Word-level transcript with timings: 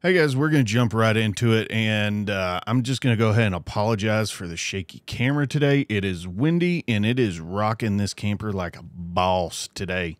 Hey 0.00 0.12
guys, 0.12 0.36
we're 0.36 0.50
going 0.50 0.64
to 0.64 0.72
jump 0.72 0.94
right 0.94 1.16
into 1.16 1.52
it, 1.54 1.68
and 1.72 2.30
uh, 2.30 2.60
I'm 2.68 2.84
just 2.84 3.00
going 3.00 3.12
to 3.12 3.18
go 3.18 3.30
ahead 3.30 3.46
and 3.46 3.54
apologize 3.56 4.30
for 4.30 4.46
the 4.46 4.56
shaky 4.56 5.00
camera 5.06 5.44
today. 5.44 5.86
It 5.88 6.04
is 6.04 6.24
windy 6.24 6.84
and 6.86 7.04
it 7.04 7.18
is 7.18 7.40
rocking 7.40 7.96
this 7.96 8.14
camper 8.14 8.52
like 8.52 8.76
a 8.76 8.84
boss 8.84 9.68
today. 9.74 10.18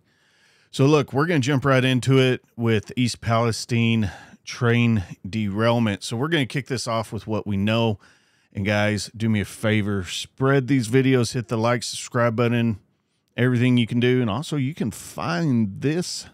So, 0.72 0.84
look, 0.84 1.12
we're 1.12 1.26
going 1.26 1.40
to 1.40 1.46
jump 1.46 1.64
right 1.64 1.84
into 1.84 2.18
it 2.18 2.42
with 2.56 2.90
East 2.96 3.20
Palestine 3.20 4.10
train 4.44 5.04
derailment. 5.24 6.02
So, 6.02 6.16
we're 6.16 6.26
going 6.26 6.48
to 6.48 6.52
kick 6.52 6.66
this 6.66 6.88
off 6.88 7.12
with 7.12 7.28
what 7.28 7.46
we 7.46 7.56
know. 7.56 8.00
And, 8.52 8.66
guys, 8.66 9.12
do 9.16 9.28
me 9.28 9.42
a 9.42 9.44
favor 9.44 10.02
spread 10.02 10.66
these 10.66 10.88
videos, 10.88 11.34
hit 11.34 11.46
the 11.46 11.56
like, 11.56 11.84
subscribe 11.84 12.34
button, 12.34 12.80
everything 13.36 13.76
you 13.76 13.86
can 13.86 14.00
do. 14.00 14.20
And 14.20 14.28
also, 14.28 14.56
you 14.56 14.74
can 14.74 14.90
find 14.90 15.80
this 15.82 16.26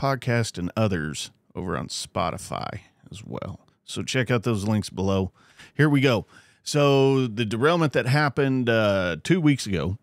podcast 0.00 0.56
and 0.56 0.72
others 0.74 1.32
over 1.58 1.76
on 1.76 1.88
Spotify 1.88 2.80
as 3.10 3.24
well. 3.24 3.60
So 3.84 4.02
check 4.02 4.30
out 4.30 4.44
those 4.44 4.64
links 4.66 4.90
below. 4.90 5.32
Here 5.74 5.88
we 5.88 6.00
go. 6.00 6.26
So 6.62 7.26
the 7.26 7.44
derailment 7.44 7.94
that 7.94 8.06
happened 8.06 8.68
uh, 8.68 9.16
two 9.24 9.40
weeks 9.40 9.66
ago. 9.66 9.98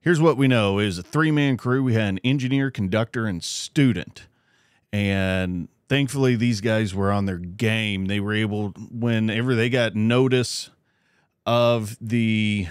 Here's 0.00 0.20
what 0.20 0.36
we 0.36 0.46
know: 0.46 0.78
is 0.78 0.98
a 0.98 1.02
three 1.02 1.30
man 1.30 1.56
crew. 1.56 1.82
We 1.82 1.94
had 1.94 2.08
an 2.08 2.18
engineer, 2.22 2.70
conductor, 2.70 3.26
and 3.26 3.42
student, 3.42 4.26
and 4.92 5.68
thankfully 5.88 6.36
these 6.36 6.60
guys 6.60 6.94
were 6.94 7.10
on 7.10 7.26
their 7.26 7.38
game. 7.38 8.06
They 8.06 8.20
were 8.20 8.34
able, 8.34 8.68
whenever 8.68 9.54
they 9.56 9.68
got 9.68 9.96
notice 9.96 10.70
of 11.44 11.96
the 12.00 12.68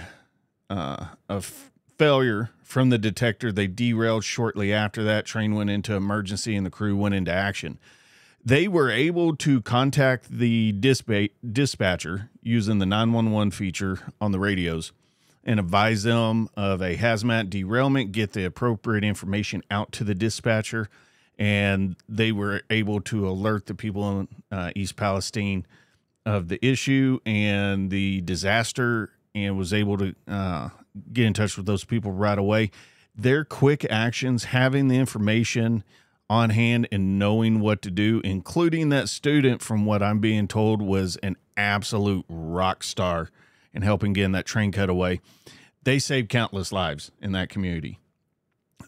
uh, 0.70 1.06
of 1.28 1.70
failure 1.98 2.50
from 2.62 2.88
the 2.88 2.98
detector, 2.98 3.52
they 3.52 3.66
derailed 3.66 4.24
shortly 4.24 4.72
after 4.72 5.02
that. 5.04 5.26
Train 5.26 5.54
went 5.54 5.68
into 5.68 5.94
emergency, 5.94 6.56
and 6.56 6.64
the 6.64 6.70
crew 6.70 6.96
went 6.96 7.14
into 7.14 7.32
action 7.32 7.78
they 8.46 8.68
were 8.68 8.92
able 8.92 9.34
to 9.34 9.60
contact 9.60 10.30
the 10.30 10.72
dispa- 10.72 11.32
dispatcher 11.52 12.30
using 12.44 12.78
the 12.78 12.86
911 12.86 13.50
feature 13.50 13.98
on 14.20 14.30
the 14.30 14.38
radios 14.38 14.92
and 15.42 15.58
advise 15.58 16.04
them 16.04 16.48
of 16.56 16.80
a 16.80 16.96
hazmat 16.96 17.50
derailment, 17.50 18.12
get 18.12 18.32
the 18.34 18.44
appropriate 18.44 19.02
information 19.02 19.64
out 19.68 19.90
to 19.90 20.04
the 20.04 20.14
dispatcher, 20.14 20.88
and 21.40 21.96
they 22.08 22.30
were 22.30 22.62
able 22.70 23.00
to 23.00 23.28
alert 23.28 23.66
the 23.66 23.74
people 23.74 24.20
in 24.20 24.28
uh, 24.52 24.70
East 24.76 24.94
Palestine 24.94 25.66
of 26.24 26.46
the 26.46 26.64
issue 26.64 27.18
and 27.26 27.90
the 27.90 28.20
disaster 28.20 29.10
and 29.34 29.58
was 29.58 29.74
able 29.74 29.98
to 29.98 30.14
uh, 30.28 30.68
get 31.12 31.26
in 31.26 31.32
touch 31.32 31.56
with 31.56 31.66
those 31.66 31.84
people 31.84 32.12
right 32.12 32.38
away. 32.38 32.70
Their 33.12 33.44
quick 33.44 33.84
actions, 33.90 34.44
having 34.44 34.86
the 34.86 34.96
information, 34.96 35.82
on 36.28 36.50
hand 36.50 36.88
and 36.90 37.18
knowing 37.18 37.60
what 37.60 37.82
to 37.82 37.90
do, 37.90 38.20
including 38.24 38.88
that 38.90 39.08
student, 39.08 39.62
from 39.62 39.84
what 39.84 40.02
I'm 40.02 40.18
being 40.18 40.48
told, 40.48 40.82
was 40.82 41.16
an 41.16 41.36
absolute 41.56 42.24
rock 42.28 42.82
star 42.82 43.30
in 43.72 43.82
helping 43.82 44.12
getting 44.12 44.32
that 44.32 44.46
train 44.46 44.72
cut 44.72 44.88
away. 44.88 45.20
They 45.84 45.98
saved 45.98 46.28
countless 46.28 46.72
lives 46.72 47.12
in 47.20 47.32
that 47.32 47.48
community. 47.48 48.00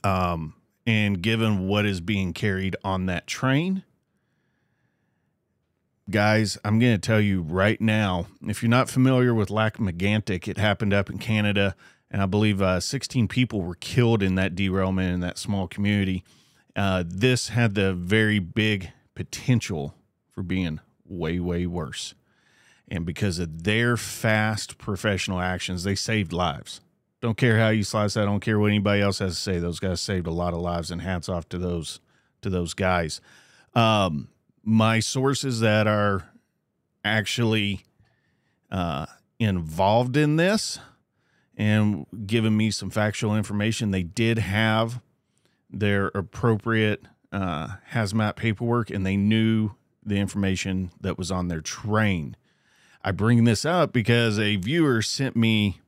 Um, 0.02 0.54
and 0.86 1.22
given 1.22 1.68
what 1.68 1.86
is 1.86 2.00
being 2.00 2.32
carried 2.32 2.74
on 2.82 3.06
that 3.06 3.26
train, 3.26 3.84
guys, 6.10 6.58
I'm 6.64 6.78
going 6.78 6.94
to 6.94 6.98
tell 6.98 7.20
you 7.20 7.42
right 7.42 7.80
now 7.80 8.26
if 8.46 8.62
you're 8.62 8.70
not 8.70 8.88
familiar 8.88 9.34
with 9.34 9.50
Lac-Mégantic, 9.50 10.48
it 10.48 10.56
happened 10.56 10.94
up 10.94 11.10
in 11.10 11.18
Canada, 11.18 11.76
and 12.10 12.22
I 12.22 12.26
believe 12.26 12.62
uh, 12.62 12.80
16 12.80 13.28
people 13.28 13.60
were 13.60 13.74
killed 13.74 14.22
in 14.22 14.34
that 14.36 14.54
derailment 14.54 15.12
in 15.12 15.20
that 15.20 15.38
small 15.38 15.68
community. 15.68 16.24
Uh, 16.78 17.02
this 17.04 17.48
had 17.48 17.74
the 17.74 17.92
very 17.92 18.38
big 18.38 18.92
potential 19.16 19.96
for 20.30 20.44
being 20.44 20.78
way, 21.04 21.40
way 21.40 21.66
worse. 21.66 22.14
And 22.86 23.04
because 23.04 23.40
of 23.40 23.64
their 23.64 23.96
fast 23.96 24.78
professional 24.78 25.40
actions, 25.40 25.82
they 25.82 25.96
saved 25.96 26.32
lives. 26.32 26.80
Don't 27.20 27.36
care 27.36 27.58
how 27.58 27.70
you 27.70 27.82
slice 27.82 28.14
that. 28.14 28.22
I 28.22 28.26
don't 28.26 28.38
care 28.38 28.60
what 28.60 28.68
anybody 28.68 29.02
else 29.02 29.18
has 29.18 29.34
to 29.34 29.40
say. 29.40 29.58
Those 29.58 29.80
guys 29.80 30.00
saved 30.00 30.28
a 30.28 30.30
lot 30.30 30.54
of 30.54 30.60
lives, 30.60 30.92
and 30.92 31.02
hats 31.02 31.28
off 31.28 31.48
to 31.48 31.58
those 31.58 31.98
to 32.42 32.48
those 32.48 32.74
guys. 32.74 33.20
Um, 33.74 34.28
my 34.62 35.00
sources 35.00 35.58
that 35.58 35.88
are 35.88 36.28
actually 37.04 37.80
uh, 38.70 39.06
involved 39.40 40.16
in 40.16 40.36
this 40.36 40.78
and 41.56 42.06
giving 42.24 42.56
me 42.56 42.70
some 42.70 42.88
factual 42.88 43.34
information, 43.34 43.90
they 43.90 44.04
did 44.04 44.38
have 44.38 45.00
their 45.70 46.06
appropriate 46.08 47.02
uh, 47.32 47.68
hazmat 47.92 48.36
paperwork 48.36 48.90
and 48.90 49.04
they 49.04 49.16
knew 49.16 49.72
the 50.04 50.16
information 50.16 50.90
that 51.00 51.18
was 51.18 51.30
on 51.30 51.48
their 51.48 51.60
train. 51.60 52.36
I 53.04 53.12
bring 53.12 53.44
this 53.44 53.64
up 53.64 53.92
because 53.92 54.38
a 54.38 54.56
viewer 54.56 55.02
sent 55.02 55.36
me 55.36 55.80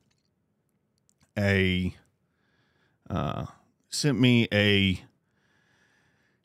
a 1.37 1.95
uh, 3.09 3.45
sent 3.89 4.19
me 4.19 4.47
a 4.53 5.01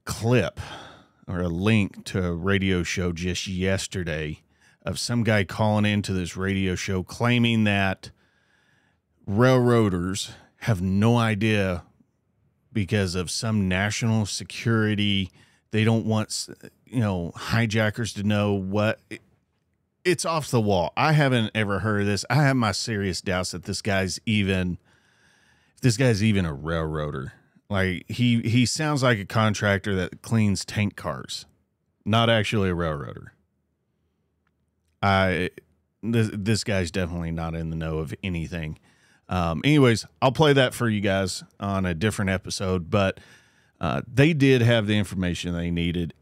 clip 0.05 0.61
or 1.29 1.41
a 1.41 1.49
link 1.49 2.05
to 2.05 2.25
a 2.25 2.33
radio 2.33 2.83
show 2.83 3.13
just 3.13 3.47
yesterday 3.47 4.43
of 4.83 4.99
some 4.99 5.25
guy 5.25 5.45
calling 5.45 5.85
into 5.85 6.13
this 6.13 6.37
radio 6.37 6.75
show 6.75 7.03
claiming 7.03 7.65
that 7.65 8.11
railroaders 9.27 10.31
have 10.61 10.81
no 10.81 11.17
idea 11.17 11.85
because 12.77 13.15
of 13.15 13.31
some 13.31 13.69
national 13.69 14.27
security. 14.27 15.31
They 15.71 15.83
don't 15.83 16.05
want, 16.05 16.47
you 16.85 17.01
know, 17.01 17.33
hijackers 17.35 18.13
to 18.13 18.23
know 18.23 18.53
what. 18.53 19.01
It's 20.05 20.27
off 20.27 20.51
the 20.51 20.61
wall. 20.61 20.93
I 20.95 21.13
haven't 21.13 21.53
ever 21.55 21.79
heard 21.79 22.03
of 22.03 22.07
this. 22.07 22.27
I 22.29 22.35
have 22.35 22.55
my 22.55 22.73
serious 22.73 23.23
doubts 23.23 23.53
that 23.53 23.65
this 23.65 23.81
guy's 23.81 24.21
even, 24.27 24.77
this 25.81 25.97
guy's 25.97 26.23
even 26.23 26.45
a 26.45 26.53
railroader. 26.53 27.33
Like 27.71 28.05
he 28.09 28.43
he 28.43 28.67
sounds 28.67 29.03
like 29.03 29.19
a 29.19 29.25
contractor 29.25 29.95
that 29.95 30.21
cleans 30.21 30.67
tank 30.67 30.97
cars, 30.97 31.47
not 32.05 32.29
actually 32.29 32.69
a 32.69 32.75
railroader. 32.75 33.33
I 35.03 35.49
this, 36.03 36.29
this 36.31 36.63
guy's 36.63 36.91
definitely 36.91 37.31
not 37.31 37.55
in 37.55 37.71
the 37.71 37.77
know 37.77 37.99
of 37.99 38.15
anything. 38.23 38.79
Um, 39.29 39.61
anyways, 39.65 40.07
I'll 40.23 40.33
play 40.33 40.53
that 40.53 40.75
for 40.75 40.89
you 40.89 41.01
guys 41.01 41.43
on 41.59 41.85
a 41.85 41.95
different 41.95 42.31
episode, 42.31 42.91
but 42.91 43.19
uh, 43.81 44.03
they 44.13 44.33
did 44.33 44.63
have 44.63 44.87
the 44.87 44.97
information 44.97 45.55
they 45.55 45.71
needed, 45.71 46.15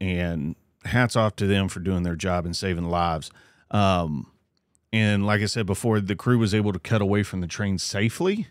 and 0.00 0.54
hats 0.84 1.16
off 1.16 1.36
to 1.36 1.46
them 1.46 1.68
for 1.68 1.80
doing 1.80 2.02
their 2.02 2.14
job 2.14 2.44
and 2.44 2.56
saving 2.56 2.84
lives. 2.84 3.30
Um, 3.70 4.30
and 4.92 5.26
like 5.26 5.40
I 5.40 5.46
said 5.46 5.66
before, 5.66 6.00
the 6.00 6.14
crew 6.16 6.38
was 6.38 6.54
able 6.54 6.72
to 6.72 6.78
cut 6.78 7.02
away 7.02 7.22
from 7.22 7.40
the 7.40 7.46
train 7.46 7.78
safely 7.78 8.46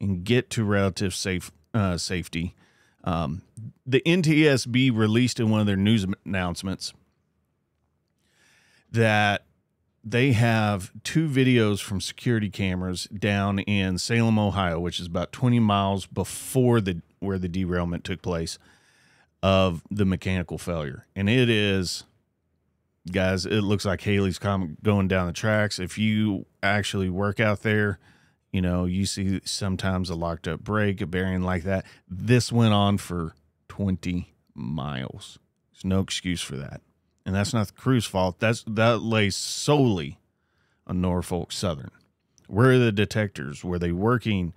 and 0.00 0.24
get 0.24 0.50
to 0.50 0.64
relative 0.64 1.14
safe 1.14 1.50
uh, 1.72 1.96
safety. 1.98 2.54
Um, 3.02 3.42
the 3.84 4.00
NTSB 4.06 4.96
released 4.96 5.40
in 5.40 5.50
one 5.50 5.60
of 5.60 5.66
their 5.66 5.76
news 5.76 6.06
announcements 6.24 6.94
that 8.90 9.44
they 10.04 10.32
have 10.32 10.92
two 11.02 11.28
videos 11.28 11.80
from 11.80 12.00
security 12.00 12.50
cameras 12.50 13.06
down 13.06 13.60
in 13.60 13.98
Salem, 13.98 14.38
Ohio, 14.38 14.78
which 14.78 15.00
is 15.00 15.06
about 15.06 15.32
20 15.32 15.58
miles 15.60 16.06
before 16.06 16.80
the 16.80 17.00
where 17.20 17.38
the 17.38 17.48
derailment 17.48 18.04
took 18.04 18.20
place 18.20 18.58
of 19.42 19.82
the 19.90 20.04
mechanical 20.04 20.58
failure. 20.58 21.06
And 21.16 21.30
it 21.30 21.48
is 21.48 22.04
guys, 23.10 23.46
it 23.46 23.62
looks 23.62 23.86
like 23.86 24.02
Haley's 24.02 24.38
going 24.38 25.08
down 25.08 25.26
the 25.26 25.32
tracks. 25.32 25.78
If 25.78 25.96
you 25.96 26.44
actually 26.62 27.08
work 27.08 27.40
out 27.40 27.62
there, 27.62 27.98
you 28.52 28.60
know, 28.60 28.84
you 28.84 29.06
see 29.06 29.40
sometimes 29.44 30.10
a 30.10 30.14
locked 30.14 30.46
up 30.46 30.60
brake, 30.60 31.00
a 31.00 31.06
bearing 31.06 31.42
like 31.42 31.62
that. 31.64 31.86
This 32.08 32.52
went 32.52 32.74
on 32.74 32.98
for 32.98 33.34
20 33.68 34.34
miles. 34.54 35.38
There's 35.72 35.84
no 35.84 36.00
excuse 36.00 36.42
for 36.42 36.56
that 36.56 36.82
and 37.26 37.34
that's 37.34 37.54
not 37.54 37.68
the 37.68 37.72
crew's 37.72 38.06
fault. 38.06 38.38
That's 38.38 38.64
that 38.66 39.02
lays 39.02 39.36
solely 39.36 40.18
on 40.86 41.00
Norfolk 41.00 41.52
Southern. 41.52 41.90
Where 42.46 42.72
are 42.72 42.78
the 42.78 42.92
detectors? 42.92 43.64
Were 43.64 43.78
they 43.78 43.92
working? 43.92 44.52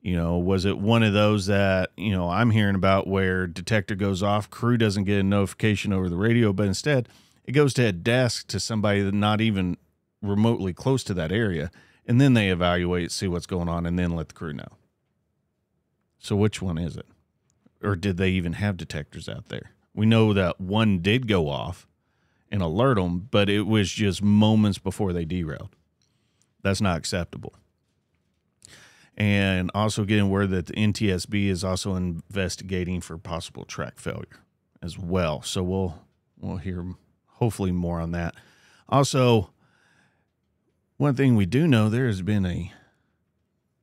You 0.00 0.16
know, 0.16 0.38
was 0.38 0.64
it 0.64 0.78
one 0.78 1.02
of 1.02 1.12
those 1.12 1.46
that 1.46 1.90
you 1.96 2.12
know 2.12 2.28
I'm 2.28 2.50
hearing 2.50 2.74
about 2.74 3.06
where 3.06 3.46
detector 3.46 3.94
goes 3.94 4.22
off, 4.22 4.50
crew 4.50 4.76
doesn't 4.76 5.04
get 5.04 5.20
a 5.20 5.22
notification 5.22 5.92
over 5.92 6.08
the 6.08 6.16
radio, 6.16 6.52
but 6.52 6.66
instead 6.66 7.08
it 7.44 7.52
goes 7.52 7.74
to 7.74 7.86
a 7.86 7.92
desk 7.92 8.46
to 8.48 8.60
somebody 8.60 9.02
that 9.02 9.14
not 9.14 9.40
even 9.40 9.76
remotely 10.20 10.72
close 10.72 11.02
to 11.04 11.14
that 11.14 11.32
area, 11.32 11.70
and 12.06 12.20
then 12.20 12.34
they 12.34 12.50
evaluate, 12.50 13.10
see 13.10 13.26
what's 13.26 13.46
going 13.46 13.68
on, 13.68 13.84
and 13.86 13.98
then 13.98 14.14
let 14.14 14.28
the 14.28 14.34
crew 14.34 14.52
know. 14.52 14.78
So 16.18 16.36
which 16.36 16.62
one 16.62 16.78
is 16.78 16.96
it? 16.96 17.06
Or 17.82 17.96
did 17.96 18.16
they 18.16 18.30
even 18.30 18.54
have 18.54 18.76
detectors 18.76 19.28
out 19.28 19.48
there? 19.48 19.72
We 19.92 20.06
know 20.06 20.32
that 20.32 20.60
one 20.60 21.00
did 21.00 21.26
go 21.26 21.48
off 21.48 21.88
and 22.52 22.62
alert 22.62 22.96
them, 22.96 23.28
but 23.30 23.48
it 23.48 23.62
was 23.62 23.90
just 23.90 24.22
moments 24.22 24.78
before 24.78 25.12
they 25.12 25.24
derailed. 25.24 25.74
That's 26.62 26.80
not 26.80 26.98
acceptable. 26.98 27.54
And 29.16 29.70
also 29.74 30.04
getting 30.04 30.30
word 30.30 30.50
that 30.50 30.66
the 30.66 30.74
NTSB 30.74 31.48
is 31.48 31.64
also 31.64 31.96
investigating 31.96 33.00
for 33.00 33.18
possible 33.18 33.64
track 33.64 33.98
failure 33.98 34.40
as 34.82 34.98
well. 34.98 35.42
So 35.42 35.62
we'll 35.62 35.98
we'll 36.38 36.58
hear 36.58 36.84
hopefully 37.26 37.72
more 37.72 38.00
on 38.00 38.12
that. 38.12 38.34
Also, 38.88 39.50
one 40.96 41.14
thing 41.14 41.34
we 41.36 41.46
do 41.46 41.66
know 41.66 41.88
there 41.88 42.06
has 42.06 42.22
been 42.22 42.46
a 42.46 42.72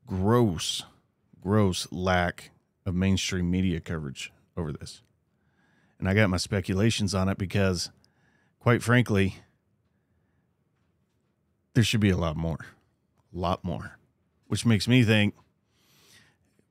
gross, 0.05 0.83
gross 1.41 1.87
lack 1.91 2.51
of 2.85 2.95
mainstream 2.95 3.49
media 3.51 3.79
coverage 3.79 4.31
over 4.55 4.71
this. 4.71 5.01
And 5.99 6.07
I 6.07 6.13
got 6.13 6.29
my 6.29 6.37
speculations 6.37 7.13
on 7.13 7.27
it 7.27 7.37
because, 7.37 7.91
quite 8.59 8.83
frankly, 8.83 9.37
there 11.73 11.83
should 11.83 11.99
be 12.01 12.09
a 12.09 12.17
lot 12.17 12.35
more. 12.35 12.65
A 13.33 13.37
lot 13.37 13.63
more. 13.63 13.97
Which 14.47 14.65
makes 14.65 14.87
me 14.87 15.03
think 15.03 15.35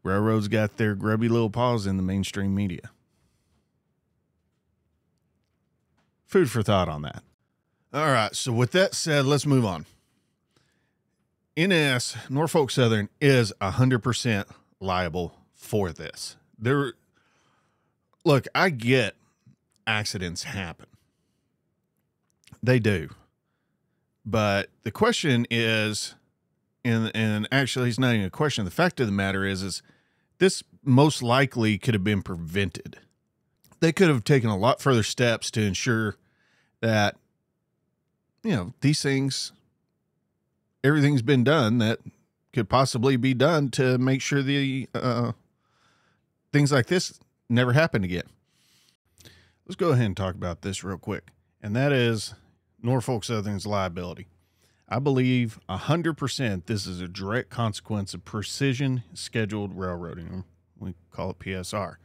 railroads 0.02 0.48
got 0.48 0.76
their 0.76 0.94
grubby 0.94 1.28
little 1.28 1.50
paws 1.50 1.86
in 1.86 1.96
the 1.96 2.02
mainstream 2.02 2.54
media. 2.54 2.90
Food 6.26 6.50
for 6.50 6.62
thought 6.62 6.88
on 6.88 7.02
that. 7.02 7.22
All 7.92 8.10
right. 8.10 8.34
So, 8.34 8.52
with 8.52 8.72
that 8.72 8.94
said, 8.94 9.24
let's 9.24 9.46
move 9.46 9.64
on. 9.64 9.86
NS, 11.58 12.16
Norfolk 12.28 12.70
Southern, 12.70 13.08
is 13.20 13.52
100% 13.60 14.44
liable 14.78 15.34
for 15.54 15.90
this. 15.90 16.36
There, 16.58 16.92
look, 18.24 18.46
I 18.54 18.70
get 18.70 19.16
accidents 19.86 20.44
happen. 20.44 20.86
They 22.62 22.78
do. 22.78 23.08
But 24.24 24.68
the 24.82 24.90
question 24.90 25.46
is, 25.50 26.14
and 26.84 27.10
and 27.14 27.48
actually 27.50 27.88
it's 27.88 27.98
not 27.98 28.14
even 28.14 28.26
a 28.26 28.30
question. 28.30 28.64
The 28.64 28.70
fact 28.70 29.00
of 29.00 29.06
the 29.06 29.12
matter 29.12 29.44
is 29.44 29.62
is 29.62 29.82
this 30.38 30.62
most 30.84 31.22
likely 31.22 31.78
could 31.78 31.94
have 31.94 32.04
been 32.04 32.22
prevented. 32.22 32.98
They 33.80 33.92
could 33.92 34.08
have 34.08 34.24
taken 34.24 34.50
a 34.50 34.56
lot 34.56 34.82
further 34.82 35.02
steps 35.02 35.50
to 35.52 35.62
ensure 35.62 36.16
that 36.80 37.16
you 38.42 38.52
know 38.52 38.74
these 38.80 39.02
things 39.02 39.52
everything's 40.84 41.22
been 41.22 41.44
done 41.44 41.78
that 41.78 41.98
could 42.52 42.68
possibly 42.68 43.16
be 43.16 43.34
done 43.34 43.70
to 43.70 43.98
make 43.98 44.22
sure 44.22 44.42
the 44.42 44.88
uh, 44.94 45.32
things 46.52 46.72
like 46.72 46.86
this 46.86 47.18
never 47.48 47.72
happen 47.72 48.04
again. 48.04 48.28
Let's 49.66 49.76
go 49.76 49.90
ahead 49.90 50.06
and 50.06 50.16
talk 50.16 50.34
about 50.34 50.62
this 50.62 50.82
real 50.82 50.98
quick, 50.98 51.28
and 51.62 51.76
that 51.76 51.92
is 51.92 52.34
Norfolk 52.82 53.24
Southern's 53.24 53.66
liability. 53.66 54.26
I 54.88 54.98
believe 54.98 55.58
100% 55.68 56.66
this 56.66 56.86
is 56.86 57.00
a 57.00 57.08
direct 57.08 57.50
consequence 57.50 58.14
of 58.14 58.24
precision 58.24 59.02
scheduled 59.12 59.76
railroading. 59.76 60.44
We 60.78 60.94
call 61.10 61.30
it 61.30 61.38
PSR. 61.38 61.96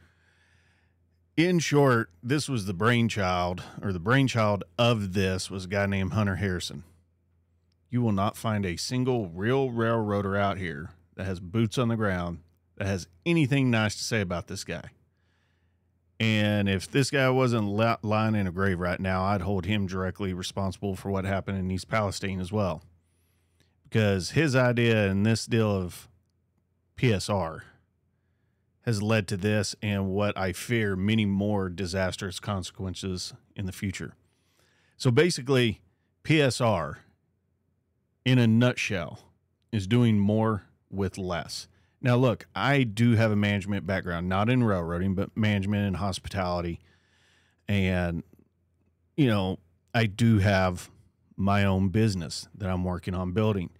In 1.36 1.58
short, 1.58 2.10
this 2.22 2.48
was 2.48 2.66
the 2.66 2.74
brainchild, 2.74 3.62
or 3.82 3.92
the 3.92 3.98
brainchild 3.98 4.64
of 4.78 5.14
this 5.14 5.50
was 5.50 5.64
a 5.64 5.68
guy 5.68 5.86
named 5.86 6.12
Hunter 6.12 6.36
Harrison. 6.36 6.84
You 7.90 8.02
will 8.02 8.12
not 8.12 8.36
find 8.36 8.66
a 8.66 8.76
single 8.76 9.28
real 9.28 9.70
railroader 9.70 10.36
out 10.36 10.58
here 10.58 10.90
that 11.16 11.24
has 11.24 11.40
boots 11.40 11.78
on 11.78 11.88
the 11.88 11.96
ground 11.96 12.40
that 12.76 12.86
has 12.86 13.08
anything 13.24 13.70
nice 13.70 13.94
to 13.96 14.04
say 14.04 14.20
about 14.20 14.46
this 14.46 14.64
guy. 14.64 14.90
And 16.24 16.70
if 16.70 16.90
this 16.90 17.10
guy 17.10 17.28
wasn't 17.28 17.68
lying 18.02 18.34
in 18.34 18.46
a 18.46 18.50
grave 18.50 18.80
right 18.80 18.98
now, 18.98 19.24
I'd 19.24 19.42
hold 19.42 19.66
him 19.66 19.86
directly 19.86 20.32
responsible 20.32 20.96
for 20.96 21.10
what 21.10 21.26
happened 21.26 21.58
in 21.58 21.70
East 21.70 21.86
Palestine 21.86 22.40
as 22.40 22.50
well. 22.50 22.82
Because 23.82 24.30
his 24.30 24.56
idea 24.56 25.10
and 25.10 25.26
this 25.26 25.44
deal 25.44 25.70
of 25.70 26.08
PSR 26.96 27.60
has 28.86 29.02
led 29.02 29.28
to 29.28 29.36
this 29.36 29.76
and 29.82 30.08
what 30.08 30.36
I 30.38 30.54
fear 30.54 30.96
many 30.96 31.26
more 31.26 31.68
disastrous 31.68 32.40
consequences 32.40 33.34
in 33.54 33.66
the 33.66 33.72
future. 33.72 34.14
So 34.96 35.10
basically, 35.10 35.82
PSR, 36.24 36.96
in 38.24 38.38
a 38.38 38.46
nutshell, 38.46 39.18
is 39.72 39.86
doing 39.86 40.18
more 40.18 40.62
with 40.90 41.18
less. 41.18 41.68
Now, 42.04 42.16
look, 42.16 42.46
I 42.54 42.82
do 42.82 43.16
have 43.16 43.30
a 43.30 43.36
management 43.36 43.86
background, 43.86 44.28
not 44.28 44.50
in 44.50 44.62
railroading, 44.62 45.14
but 45.14 45.34
management 45.34 45.86
and 45.86 45.96
hospitality. 45.96 46.78
And, 47.66 48.22
you 49.16 49.26
know, 49.26 49.58
I 49.94 50.04
do 50.04 50.38
have 50.40 50.90
my 51.34 51.64
own 51.64 51.88
business 51.88 52.46
that 52.54 52.68
I'm 52.68 52.84
working 52.84 53.14
on 53.14 53.32
building. 53.32 53.70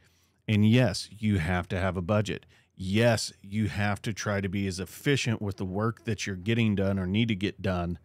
And 0.49 0.67
yes, 0.67 1.11
you 1.11 1.37
have 1.37 1.69
to 1.69 1.79
have 1.79 1.99
a 1.99 2.03
budget. 2.03 2.47
Yes, 2.75 3.31
you 3.43 3.69
have 3.69 4.01
to 4.01 4.15
try 4.15 4.41
to 4.41 4.49
be 4.49 4.67
as 4.67 4.81
efficient 4.81 5.43
with 5.43 5.59
the 5.59 5.67
work 5.67 6.05
that 6.05 6.27
you're 6.27 6.35
getting 6.35 6.75
done 6.75 6.99
or 6.99 7.07
need 7.07 7.29
to 7.29 7.35
get 7.35 7.61
done, 7.61 7.99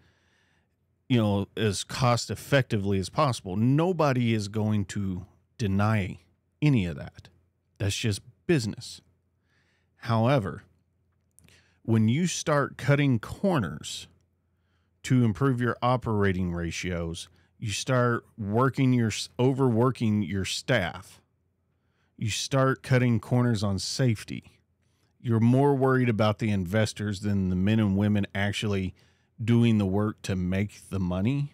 you 1.07 1.17
know, 1.17 1.47
as 1.55 1.85
cost 1.85 2.29
effectively 2.29 2.99
as 2.99 3.07
possible. 3.07 3.55
Nobody 3.55 4.33
is 4.33 4.49
going 4.49 4.83
to 4.87 5.25
deny 5.57 6.19
any 6.61 6.85
of 6.85 6.97
that. 6.97 7.29
That's 7.77 7.95
just 7.95 8.19
business. 8.47 8.99
However, 9.99 10.63
when 11.83 12.07
you 12.07 12.27
start 12.27 12.77
cutting 12.77 13.19
corners 13.19 14.07
to 15.03 15.23
improve 15.23 15.61
your 15.61 15.77
operating 15.81 16.53
ratios, 16.53 17.29
you 17.57 17.71
start 17.71 18.23
working 18.37 18.93
your 18.93 19.11
overworking 19.37 20.21
your 20.21 20.45
staff. 20.45 21.21
You 22.17 22.29
start 22.29 22.83
cutting 22.83 23.19
corners 23.19 23.63
on 23.63 23.79
safety. 23.79 24.59
You're 25.21 25.39
more 25.41 25.75
worried 25.75 26.09
about 26.09 26.39
the 26.39 26.51
investors 26.51 27.21
than 27.21 27.49
the 27.49 27.55
men 27.55 27.79
and 27.79 27.97
women 27.97 28.25
actually 28.33 28.93
doing 29.43 29.77
the 29.77 29.85
work 29.85 30.21
to 30.23 30.35
make 30.35 30.89
the 30.89 30.99
money. 30.99 31.53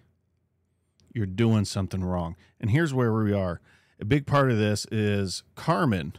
You're 1.12 1.26
doing 1.26 1.66
something 1.66 2.04
wrong. 2.04 2.36
And 2.60 2.70
here's 2.70 2.94
where 2.94 3.14
we 3.14 3.34
are. 3.34 3.62
A 4.00 4.06
big 4.06 4.28
part 4.28 4.52
of 4.52 4.58
this 4.58 4.86
is 4.92 5.44
Carmen, 5.56 6.14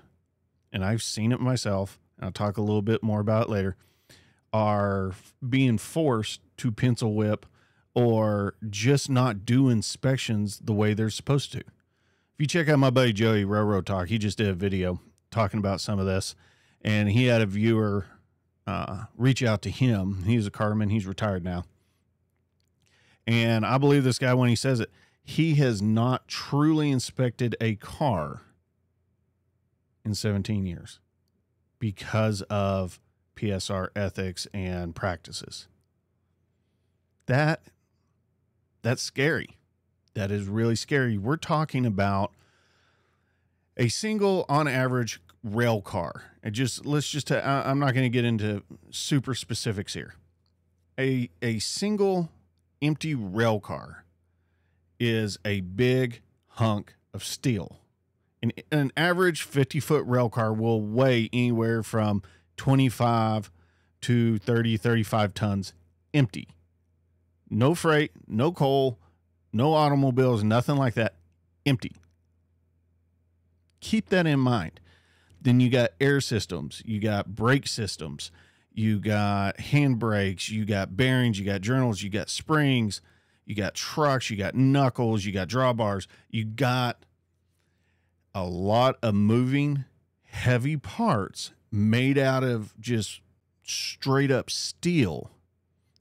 and 0.73 0.85
I've 0.85 1.03
seen 1.03 1.31
it 1.31 1.41
myself 1.41 1.99
I'll 2.21 2.33
talk 2.33 2.57
a 2.57 2.63
little 2.63 2.83
bit 2.83 3.03
more 3.03 3.21
about 3.21 3.47
it 3.47 3.51
later, 3.51 3.77
are 4.53 5.13
being 5.47 5.79
forced 5.79 6.41
to 6.59 6.73
pencil 6.73 7.15
whip 7.15 7.47
or 7.95 8.55
just 8.69 9.11
not 9.11 9.45
do 9.45 9.69
inspections 9.69 10.61
the 10.63 10.73
way 10.73 10.95
they're 10.95 11.11
supposed 11.11 11.53
to. 11.53 11.59
If 11.59 12.41
you 12.41 12.47
check 12.47 12.69
out 12.69 12.79
my 12.79 12.91
buddy 12.91 13.13
Joey 13.13 13.45
Railroad 13.45 13.87
Talk, 13.87 14.09
he 14.09 14.19
just 14.19 14.39
did 14.39 14.49
a 14.49 14.55
video 14.55 15.01
talking 15.31 15.59
about 15.59 15.81
some 15.81 15.99
of 15.99 16.07
this, 16.07 16.35
and 16.83 17.11
he 17.11 17.27
had 17.27 17.41
a 17.41 17.47
viewer 17.47 18.07
uh, 18.67 19.05
reach 19.17 19.43
out 19.43 19.63
to 19.63 19.71
him. 19.71 20.25
He's 20.25 20.47
a 20.47 20.51
carman, 20.51 20.91
he's 20.91 21.07
retired 21.07 21.45
now. 21.45 21.65
And 23.27 23.67
I 23.67 23.79
believe 23.79 24.05
this 24.05 24.19
guy 24.19 24.35
when 24.35 24.49
he 24.49 24.57
says 24.57 24.81
it, 24.81 24.91
he 25.25 25.55
has 25.57 25.83
not 25.83 26.29
truly 26.29 26.91
inspected 26.91 27.57
a 27.61 27.75
car 27.77 28.43
in 30.05 30.15
17 30.15 30.65
years 30.67 31.01
because 31.79 32.43
of 32.43 33.01
PSR 33.37 33.89
ethics 33.95 34.47
and 34.53 34.95
practices. 34.95 35.69
That 37.27 37.63
that's 38.83 39.03
scary. 39.03 39.59
That 40.15 40.31
is 40.31 40.47
really 40.47 40.77
scary. 40.77 41.19
We're 41.19 41.37
talking 41.37 41.85
about 41.85 42.33
a 43.77 43.89
single 43.89 44.47
on 44.49 44.69
average 44.69 45.21
rail 45.43 45.81
car. 45.81 46.23
And 46.43 46.55
just 46.55 46.87
let's 46.87 47.09
just 47.09 47.31
uh, 47.31 47.63
I'm 47.67 47.79
not 47.79 47.95
going 47.95 48.05
to 48.05 48.11
get 48.11 48.25
into 48.25 48.63
super 48.91 49.35
specifics 49.35 49.95
here. 49.95 50.15
A 50.99 51.31
a 51.43 51.59
single 51.59 52.31
empty 52.81 53.15
rail 53.15 53.61
car 53.61 54.05
is 54.99 55.39
a 55.45 55.61
big 55.61 56.23
hunk 56.49 56.95
of 57.13 57.23
steel 57.25 57.81
an, 58.43 58.53
an 58.71 58.93
average 58.97 59.43
50 59.43 59.81
foot 59.81 60.05
rail 60.07 60.29
car 60.29 60.53
will 60.53 60.81
weigh 60.81 61.29
anywhere 61.33 61.83
from 61.83 62.23
25 62.57 63.51
to 64.03 64.39
30, 64.39 64.77
35 64.77 65.35
tons 65.35 65.73
empty. 66.15 66.49
No 67.49 67.75
freight, 67.75 68.13
no 68.27 68.53
coal, 68.53 68.99
no 69.53 69.75
automobiles, 69.75 70.43
nothing 70.43 70.77
like 70.77 70.95
that. 70.95 71.15
Empty. 71.65 71.93
Keep 73.81 74.09
that 74.09 74.27
in 74.27 74.41
mind. 74.41 74.81
Then 75.41 75.61
you 75.61 75.71
got 75.71 75.91
air 76.01 76.21
systems, 76.21 76.83
you 76.85 77.01
got 77.01 77.35
brake 77.35 77.69
systems, 77.69 78.33
you 78.73 78.99
got 78.99 79.61
hand 79.61 79.99
brakes, 79.99 80.49
you 80.51 80.65
got 80.65 80.97
bearings, 80.97 81.39
you 81.39 81.45
got 81.45 81.61
journals, 81.61 82.03
you 82.03 82.11
got 82.11 82.29
springs, 82.29 83.01
you 83.45 83.55
got 83.55 83.75
trucks, 83.75 84.29
you 84.29 84.37
got 84.37 84.55
knuckles, 84.55 85.25
you 85.25 85.33
got 85.33 85.49
drawbars, 85.49 86.09
you 86.31 86.45
got 86.45 87.06
a 88.37 88.45
lot 88.45 88.99
of 89.03 89.15
moving 89.15 89.87
heavy 90.25 90.77
parts 90.77 91.53
made 91.73 92.19
out 92.19 92.45
of 92.45 92.79
just 92.79 93.23
straight 93.65 94.31
up 94.31 94.51
steel. 94.51 95.31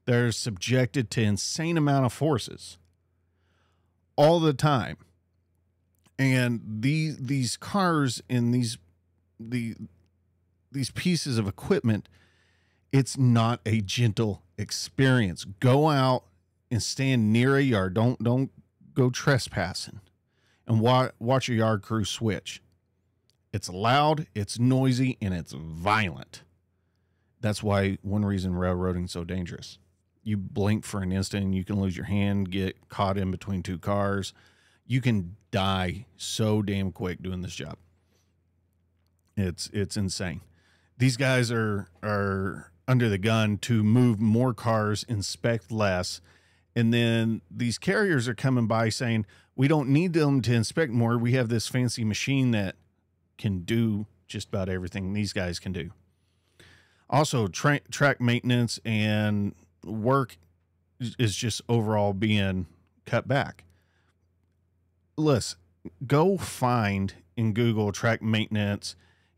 That 0.06 0.16
are 0.16 0.32
subjected 0.32 1.10
to 1.12 1.24
insane 1.24 1.78
amount 1.78 2.06
of 2.06 2.14
forces 2.14 2.78
all 4.16 4.40
the 4.40 4.54
time. 4.54 4.98
And 6.20 6.62
these 6.64 7.18
these 7.18 7.58
cars 7.58 8.22
and 8.30 8.54
these 8.54 8.78
the 9.40 9.74
these 10.72 10.92
pieces 10.92 11.40
of 11.40 11.48
equipment 11.48 12.08
it's 12.92 13.18
not 13.18 13.62
a 13.66 13.82
gentle 13.82 14.44
experience. 14.60 15.44
Go 15.60 15.90
out 15.90 16.26
and 16.70 16.84
stand 16.84 17.34
near 17.34 17.58
a 17.58 17.64
yard. 17.64 17.96
Don't 17.96 18.22
don't 18.22 18.52
go 18.94 19.10
trespassing 19.10 20.02
and 20.68 20.80
wa- 20.80 21.12
watch 21.20 21.50
a 21.50 21.54
yard 21.54 21.82
crew 21.82 22.06
switch. 22.06 22.62
It's 23.54 23.70
loud, 23.70 24.28
it's 24.36 24.60
noisy, 24.60 25.18
and 25.22 25.34
it's 25.34 25.54
violent. 25.54 26.44
That's 27.40 27.64
why 27.64 27.98
one 28.02 28.26
reason 28.26 28.56
railroading's 28.56 29.12
so 29.12 29.24
dangerous. 29.24 29.78
You 30.24 30.38
blink 30.38 30.84
for 30.84 31.02
an 31.02 31.12
instant 31.12 31.46
and 31.46 31.56
you 31.56 31.64
can 31.64 31.80
lose 31.80 31.96
your 31.96 32.08
hand, 32.08 32.52
get 32.52 32.90
caught 32.90 33.18
in 33.18 33.30
between 33.32 33.62
two 33.62 33.78
cars. 33.78 34.34
You 34.88 35.00
can 35.00 35.36
die 35.52 36.08
so 36.18 36.62
damn 36.62 36.92
quick 36.92 37.22
doing 37.22 37.42
this 37.42 37.56
job. 37.56 37.78
It's 39.38 39.70
it's 39.72 39.96
insane. 39.96 40.42
These 40.98 41.18
guys 41.18 41.52
are 41.52 41.90
are 42.02 42.72
under 42.88 43.10
the 43.10 43.18
gun 43.18 43.58
to 43.60 43.84
move 43.84 44.20
more 44.20 44.54
cars, 44.54 45.04
inspect 45.08 45.72
less, 45.72 46.22
and 46.76 46.94
then 46.94 47.42
these 47.50 47.78
carriers 47.78 48.28
are 48.28 48.36
coming 48.36 48.68
by 48.68 48.90
saying, 48.90 49.26
"We 49.56 49.68
don't 49.68 49.90
need 49.90 50.14
them 50.14 50.42
to 50.42 50.54
inspect 50.54 50.92
more. 50.92 51.18
We 51.18 51.34
have 51.34 51.50
this 51.50 51.68
fancy 51.68 52.04
machine 52.04 52.52
that 52.52 52.76
can 53.38 53.60
do 53.64 54.06
just 54.28 54.50
about 54.50 54.70
everything 54.70 55.14
these 55.14 55.34
guys 55.34 55.60
can 55.60 55.72
do." 55.72 55.92
Also, 57.10 57.48
tra- 57.48 57.82
track 57.92 58.20
maintenance 58.20 58.80
and 58.84 59.54
work 59.84 60.38
is 61.00 61.36
just 61.36 61.62
overall 61.70 62.14
being 62.14 62.66
cut 63.06 63.28
back. 63.28 63.64
Listen, 65.18 65.60
go 66.06 66.38
find 66.38 67.14
in 67.38 67.54
Google 67.54 67.92
track 67.92 68.22
maintenance, 68.22 68.96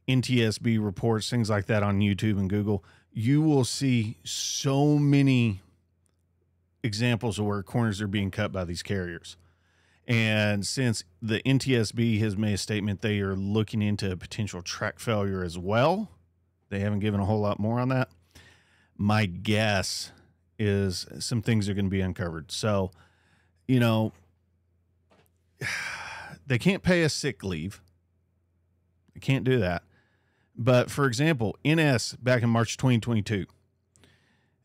NTSB 0.08 0.84
reports, 0.84 1.30
things 1.30 1.50
like 1.50 1.66
that 1.66 1.84
on 1.84 2.00
YouTube 2.00 2.40
and 2.40 2.50
Google. 2.50 2.84
You 3.12 3.42
will 3.42 3.66
see 3.66 4.18
so 4.24 4.98
many 4.98 5.62
examples 6.84 7.40
of 7.40 7.46
where 7.46 7.64
corners 7.64 8.02
are 8.02 8.08
being 8.08 8.32
cut 8.32 8.52
by 8.52 8.64
these 8.64 8.84
carriers. 8.84 9.36
And 10.08 10.66
since 10.66 11.04
the 11.22 11.42
NTSB 11.42 12.20
has 12.22 12.38
made 12.38 12.54
a 12.54 12.58
statement 12.58 13.02
they 13.02 13.20
are 13.20 13.36
looking 13.36 13.82
into 13.82 14.10
a 14.10 14.16
potential 14.16 14.62
track 14.62 15.00
failure 15.00 15.44
as 15.44 15.58
well, 15.58 16.10
they 16.70 16.80
haven't 16.80 17.00
given 17.00 17.20
a 17.20 17.26
whole 17.26 17.42
lot 17.42 17.60
more 17.60 17.80
on 17.80 17.90
that. 17.90 18.10
My 18.98 19.26
guess 19.26 20.12
is 20.58 21.06
some 21.20 21.42
things 21.42 21.68
are 21.68 21.74
going 21.74 21.86
to 21.86 21.92
be 21.92 22.02
uncovered. 22.02 22.52
So, 22.52 22.92
you 23.68 23.80
know, 23.82 24.14
they 26.48 26.58
can't 26.58 26.84
pay 26.84 27.04
a 27.04 27.10
sick 27.10 27.44
leave. 27.44 27.82
They 29.14 29.20
can't 29.20 29.44
do 29.44 29.60
that. 29.60 29.84
But 30.56 30.90
for 30.90 31.06
example, 31.06 31.58
NS 31.68 32.14
back 32.14 32.44
in 32.44 32.50
March 32.50 32.78
2022, 32.78 33.46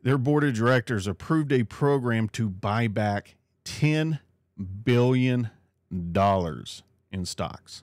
their 0.02 0.18
board 0.18 0.44
of 0.44 0.54
directors 0.54 1.06
approved 1.06 1.52
a 1.52 1.64
program 1.64 2.28
to 2.30 2.48
buy 2.48 2.86
back 2.86 3.34
$10 3.64 4.20
billion 4.62 5.50
dollars 6.12 6.82
in 7.10 7.26
stocks. 7.26 7.82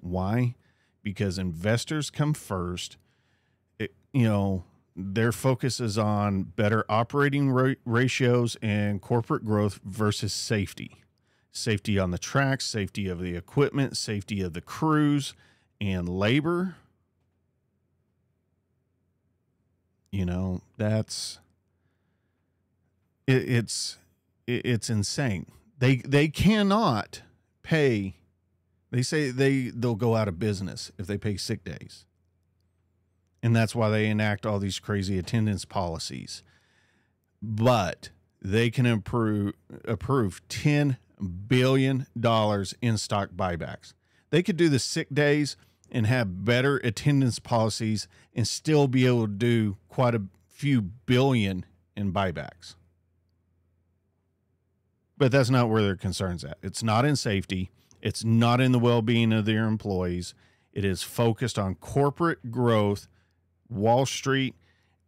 Why? 0.00 0.54
Because 1.02 1.38
investors 1.38 2.10
come 2.10 2.34
first. 2.34 2.96
It, 3.78 3.92
you 4.12 4.24
know, 4.24 4.64
their 4.96 5.32
focus 5.32 5.80
is 5.80 5.98
on 5.98 6.44
better 6.44 6.84
operating 6.88 7.50
ra- 7.50 7.74
ratios 7.84 8.56
and 8.62 9.00
corporate 9.00 9.44
growth 9.44 9.80
versus 9.84 10.32
safety. 10.32 11.02
Safety 11.50 11.98
on 11.98 12.10
the 12.10 12.18
tracks, 12.18 12.64
safety 12.66 13.08
of 13.08 13.20
the 13.20 13.36
equipment, 13.36 13.96
safety 13.96 14.40
of 14.40 14.52
the 14.52 14.60
crews 14.60 15.34
and 15.80 16.08
labor. 16.08 16.76
You 20.10 20.24
know, 20.24 20.62
that's 20.76 21.40
it, 23.26 23.48
it's 23.48 23.98
it, 23.98 24.03
it's 24.46 24.90
insane. 24.90 25.46
They 25.78 25.96
they 25.96 26.28
cannot 26.28 27.22
pay 27.62 28.16
they 28.90 29.02
say 29.02 29.30
they 29.30 29.70
they'll 29.74 29.94
go 29.94 30.14
out 30.14 30.28
of 30.28 30.38
business 30.38 30.92
if 30.98 31.06
they 31.06 31.18
pay 31.18 31.36
sick 31.36 31.64
days 31.64 32.06
and 33.44 33.54
that's 33.54 33.74
why 33.74 33.90
they 33.90 34.06
enact 34.06 34.46
all 34.46 34.58
these 34.58 34.78
crazy 34.78 35.18
attendance 35.18 35.66
policies. 35.66 36.42
But 37.42 38.08
they 38.40 38.70
can 38.70 38.86
improve, 38.86 39.52
approve 39.86 40.40
ten 40.48 40.96
billion 41.46 42.06
dollars 42.18 42.74
in 42.80 42.96
stock 42.96 43.32
buybacks. 43.36 43.92
They 44.30 44.42
could 44.42 44.56
do 44.56 44.70
the 44.70 44.78
sick 44.78 45.08
days 45.12 45.58
and 45.90 46.06
have 46.06 46.46
better 46.46 46.78
attendance 46.78 47.38
policies 47.38 48.08
and 48.34 48.48
still 48.48 48.88
be 48.88 49.06
able 49.06 49.26
to 49.26 49.32
do 49.34 49.76
quite 49.90 50.14
a 50.14 50.22
few 50.48 50.80
billion 50.80 51.66
in 51.94 52.14
buybacks. 52.14 52.76
But 55.24 55.32
that's 55.32 55.48
not 55.48 55.70
where 55.70 55.80
their 55.80 55.96
concerns 55.96 56.44
at. 56.44 56.58
It's 56.62 56.82
not 56.82 57.06
in 57.06 57.16
safety. 57.16 57.70
It's 58.02 58.24
not 58.24 58.60
in 58.60 58.72
the 58.72 58.78
well-being 58.78 59.32
of 59.32 59.46
their 59.46 59.64
employees. 59.64 60.34
It 60.74 60.84
is 60.84 61.02
focused 61.02 61.58
on 61.58 61.76
corporate 61.76 62.50
growth 62.50 63.08
Wall 63.70 64.04
Street 64.04 64.54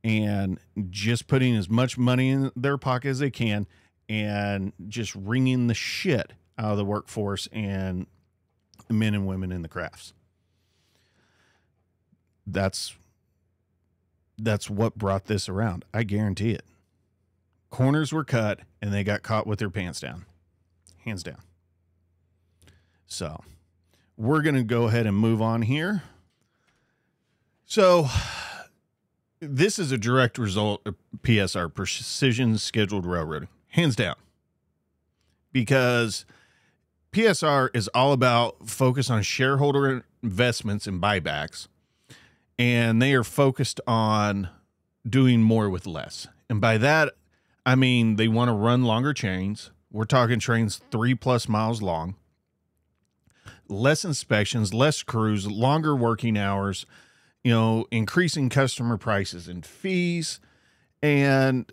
and 0.02 0.58
just 0.88 1.26
putting 1.26 1.54
as 1.54 1.68
much 1.68 1.98
money 1.98 2.30
in 2.30 2.50
their 2.56 2.78
pocket 2.78 3.10
as 3.10 3.18
they 3.18 3.30
can 3.30 3.66
and 4.08 4.72
just 4.88 5.14
wringing 5.14 5.66
the 5.66 5.74
shit 5.74 6.32
out 6.56 6.70
of 6.70 6.78
the 6.78 6.84
workforce 6.86 7.46
and 7.52 8.06
men 8.88 9.12
and 9.12 9.26
women 9.26 9.52
in 9.52 9.60
the 9.60 9.68
crafts. 9.68 10.14
That's 12.46 12.96
that's 14.38 14.70
what 14.70 14.96
brought 14.96 15.26
this 15.26 15.46
around. 15.46 15.84
I 15.92 16.04
guarantee 16.04 16.52
it. 16.52 16.64
Corners 17.68 18.14
were 18.14 18.24
cut 18.24 18.60
and 18.86 18.94
they 18.94 19.02
got 19.02 19.24
caught 19.24 19.48
with 19.48 19.58
their 19.58 19.68
pants 19.68 19.98
down. 19.98 20.24
Hands 21.04 21.20
down. 21.20 21.40
So, 23.04 23.42
we're 24.16 24.42
going 24.42 24.54
to 24.54 24.62
go 24.62 24.84
ahead 24.86 25.08
and 25.08 25.16
move 25.16 25.42
on 25.42 25.62
here. 25.62 26.04
So, 27.64 28.06
this 29.40 29.80
is 29.80 29.90
a 29.90 29.98
direct 29.98 30.38
result 30.38 30.86
of 30.86 30.94
PSR, 31.22 31.74
Precision 31.74 32.58
Scheduled 32.58 33.06
Railroading, 33.06 33.48
hands 33.70 33.96
down. 33.96 34.14
Because 35.50 36.24
PSR 37.10 37.70
is 37.74 37.88
all 37.88 38.12
about 38.12 38.68
focus 38.68 39.10
on 39.10 39.22
shareholder 39.22 40.04
investments 40.22 40.86
and 40.86 41.02
buybacks, 41.02 41.66
and 42.56 43.02
they 43.02 43.14
are 43.14 43.24
focused 43.24 43.80
on 43.84 44.48
doing 45.04 45.42
more 45.42 45.68
with 45.68 45.88
less. 45.88 46.28
And 46.48 46.60
by 46.60 46.78
that, 46.78 47.14
I 47.66 47.74
mean 47.74 48.16
they 48.16 48.28
want 48.28 48.48
to 48.48 48.54
run 48.54 48.84
longer 48.84 49.12
chains. 49.12 49.72
We're 49.92 50.04
talking 50.04 50.38
trains 50.38 50.80
three 50.90 51.14
plus 51.14 51.48
miles 51.48 51.82
long, 51.82 52.14
less 53.68 54.04
inspections, 54.04 54.72
less 54.72 55.02
crews, 55.02 55.46
longer 55.46 55.94
working 55.94 56.38
hours 56.38 56.86
you 57.46 57.52
know, 57.52 57.86
increasing 57.92 58.48
customer 58.48 58.96
prices 58.96 59.46
and 59.46 59.64
fees. 59.64 60.40
And, 61.00 61.70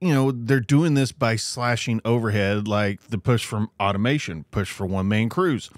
you 0.00 0.14
know, 0.14 0.30
they're 0.30 0.60
doing 0.60 0.94
this 0.94 1.10
by 1.10 1.34
slashing 1.34 2.00
overhead, 2.04 2.68
like 2.68 3.00
the 3.08 3.18
push 3.18 3.44
from 3.44 3.68
automation, 3.80 4.44
push 4.52 4.70
for 4.70 4.86
one 4.86 5.08
man 5.08 5.28
crews. 5.28 5.70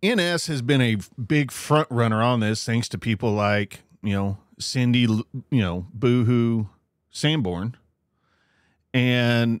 NS 0.00 0.46
has 0.46 0.62
been 0.62 0.80
a 0.80 0.98
big 1.20 1.50
front 1.50 1.88
runner 1.90 2.22
on 2.22 2.38
this, 2.38 2.64
thanks 2.64 2.88
to 2.90 2.98
people 2.98 3.32
like, 3.32 3.80
you 4.00 4.12
know, 4.12 4.38
Cindy, 4.60 5.00
you 5.00 5.24
know, 5.50 5.88
Boohoo 5.92 6.66
Sanborn. 7.10 7.76
And, 8.94 9.60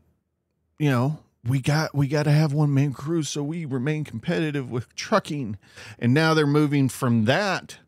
you 0.78 0.90
know, 0.90 1.18
we 1.44 1.60
got 1.60 1.94
we 1.94 2.08
got 2.08 2.24
to 2.24 2.32
have 2.32 2.52
one 2.52 2.72
man 2.72 2.92
crews 2.92 3.28
so 3.28 3.42
we 3.42 3.64
remain 3.64 4.04
competitive 4.04 4.70
with 4.70 4.94
trucking. 4.94 5.58
And 5.98 6.12
now 6.12 6.34
they're 6.34 6.46
moving 6.46 6.88
from 6.88 7.24
that 7.24 7.78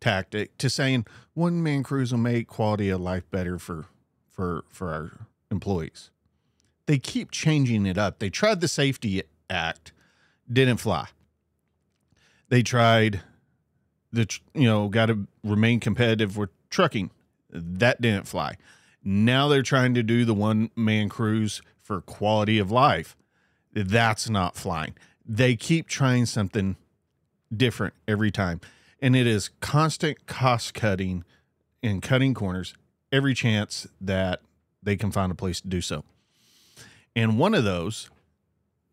tactic 0.00 0.56
to 0.58 0.68
saying 0.68 1.06
one 1.34 1.62
man 1.62 1.82
crews 1.82 2.12
will 2.12 2.18
make 2.18 2.46
quality 2.46 2.90
of 2.90 3.00
life 3.00 3.30
better 3.30 3.58
for 3.58 3.86
for 4.30 4.64
for 4.68 4.92
our 4.92 5.26
employees. 5.50 6.10
They 6.86 6.98
keep 6.98 7.30
changing 7.30 7.86
it 7.86 7.96
up. 7.96 8.18
They 8.18 8.28
tried 8.28 8.60
the 8.60 8.68
Safety 8.68 9.22
Act, 9.48 9.92
didn't 10.52 10.76
fly. 10.78 11.08
They 12.48 12.62
tried 12.62 13.22
the 14.12 14.26
you 14.54 14.64
know 14.64 14.88
got 14.88 15.06
to 15.06 15.26
remain 15.42 15.80
competitive 15.80 16.36
with 16.36 16.50
trucking, 16.70 17.10
that 17.50 18.00
didn't 18.00 18.26
fly. 18.26 18.56
Now 19.04 19.48
they're 19.48 19.62
trying 19.62 19.94
to 19.94 20.02
do 20.02 20.24
the 20.24 20.34
one 20.34 20.70
man 20.74 21.08
crews 21.08 21.60
for 21.82 22.00
quality 22.00 22.58
of 22.58 22.70
life. 22.70 23.16
That's 23.72 24.28
not 24.28 24.56
flying. 24.56 24.94
They 25.26 25.56
keep 25.56 25.88
trying 25.88 26.26
something 26.26 26.76
different 27.54 27.94
every 28.08 28.30
time 28.30 28.60
and 29.04 29.14
it 29.14 29.26
is 29.26 29.50
constant 29.60 30.26
cost 30.26 30.72
cutting 30.72 31.24
and 31.82 32.00
cutting 32.00 32.32
corners 32.32 32.74
every 33.12 33.34
chance 33.34 33.86
that 34.00 34.40
they 34.82 34.96
can 34.96 35.10
find 35.10 35.30
a 35.30 35.34
place 35.34 35.60
to 35.60 35.68
do 35.68 35.82
so. 35.82 36.04
And 37.14 37.38
one 37.38 37.52
of 37.52 37.64
those, 37.64 38.08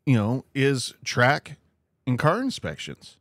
you 0.05 0.15
know, 0.15 0.43
is 0.53 0.95
track 1.05 1.57
and 2.05 2.19
car 2.19 2.41
inspections. 2.41 3.15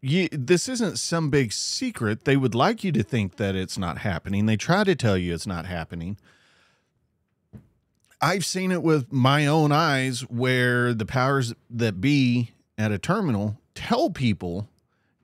You, 0.00 0.28
this 0.30 0.68
isn't 0.68 0.98
some 0.98 1.28
big 1.28 1.52
secret. 1.52 2.24
They 2.24 2.36
would 2.36 2.54
like 2.54 2.84
you 2.84 2.92
to 2.92 3.02
think 3.02 3.36
that 3.36 3.56
it's 3.56 3.76
not 3.76 3.98
happening. 3.98 4.46
They 4.46 4.56
try 4.56 4.84
to 4.84 4.94
tell 4.94 5.16
you 5.16 5.34
it's 5.34 5.46
not 5.46 5.66
happening. 5.66 6.16
I've 8.20 8.44
seen 8.44 8.72
it 8.72 8.82
with 8.82 9.12
my 9.12 9.46
own 9.46 9.72
eyes 9.72 10.22
where 10.22 10.92
the 10.92 11.06
powers 11.06 11.54
that 11.70 12.00
be 12.00 12.52
at 12.76 12.92
a 12.92 12.98
terminal 12.98 13.60
tell 13.74 14.10
people, 14.10 14.68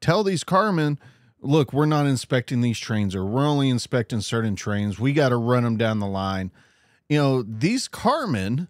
tell 0.01 0.23
these 0.23 0.45
carmen, 0.45 0.99
look, 1.41 1.73
we're 1.73 1.87
not 1.87 2.07
inspecting 2.07 2.61
these 2.61 2.79
trains 2.79 3.15
or 3.15 3.25
we're 3.25 3.47
only 3.47 3.69
inspecting 3.69 4.21
certain 4.21 4.57
trains. 4.57 4.99
We 4.99 5.13
got 5.13 5.31
to 5.31 5.37
run 5.37 5.65
them 5.65 5.77
down 5.77 5.99
the 5.99 6.07
line. 6.07 6.51
You 7.09 7.19
know, 7.19 7.43
these 7.43 7.89
carmen 7.89 8.69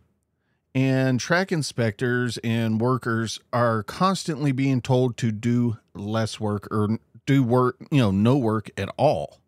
and 0.74 1.20
track 1.20 1.52
inspectors 1.52 2.38
and 2.38 2.80
workers 2.80 3.40
are 3.52 3.82
constantly 3.84 4.50
being 4.50 4.80
told 4.80 5.16
to 5.18 5.30
do 5.30 5.78
less 5.94 6.40
work 6.40 6.66
or 6.70 6.98
do 7.26 7.42
work, 7.44 7.76
you 7.90 7.98
know, 7.98 8.10
no 8.10 8.36
work 8.36 8.70
at 8.76 8.92
all. 8.96 9.38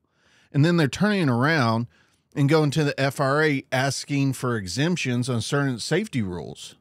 And 0.52 0.64
then 0.64 0.76
they're 0.76 0.88
turning 0.88 1.28
around 1.28 1.88
and 2.34 2.48
going 2.48 2.70
to 2.72 2.84
the 2.84 3.10
FRA 3.10 3.62
asking 3.72 4.34
for 4.34 4.56
exemptions 4.56 5.28
on 5.28 5.40
certain 5.40 5.80
safety 5.80 6.22
rules. 6.22 6.76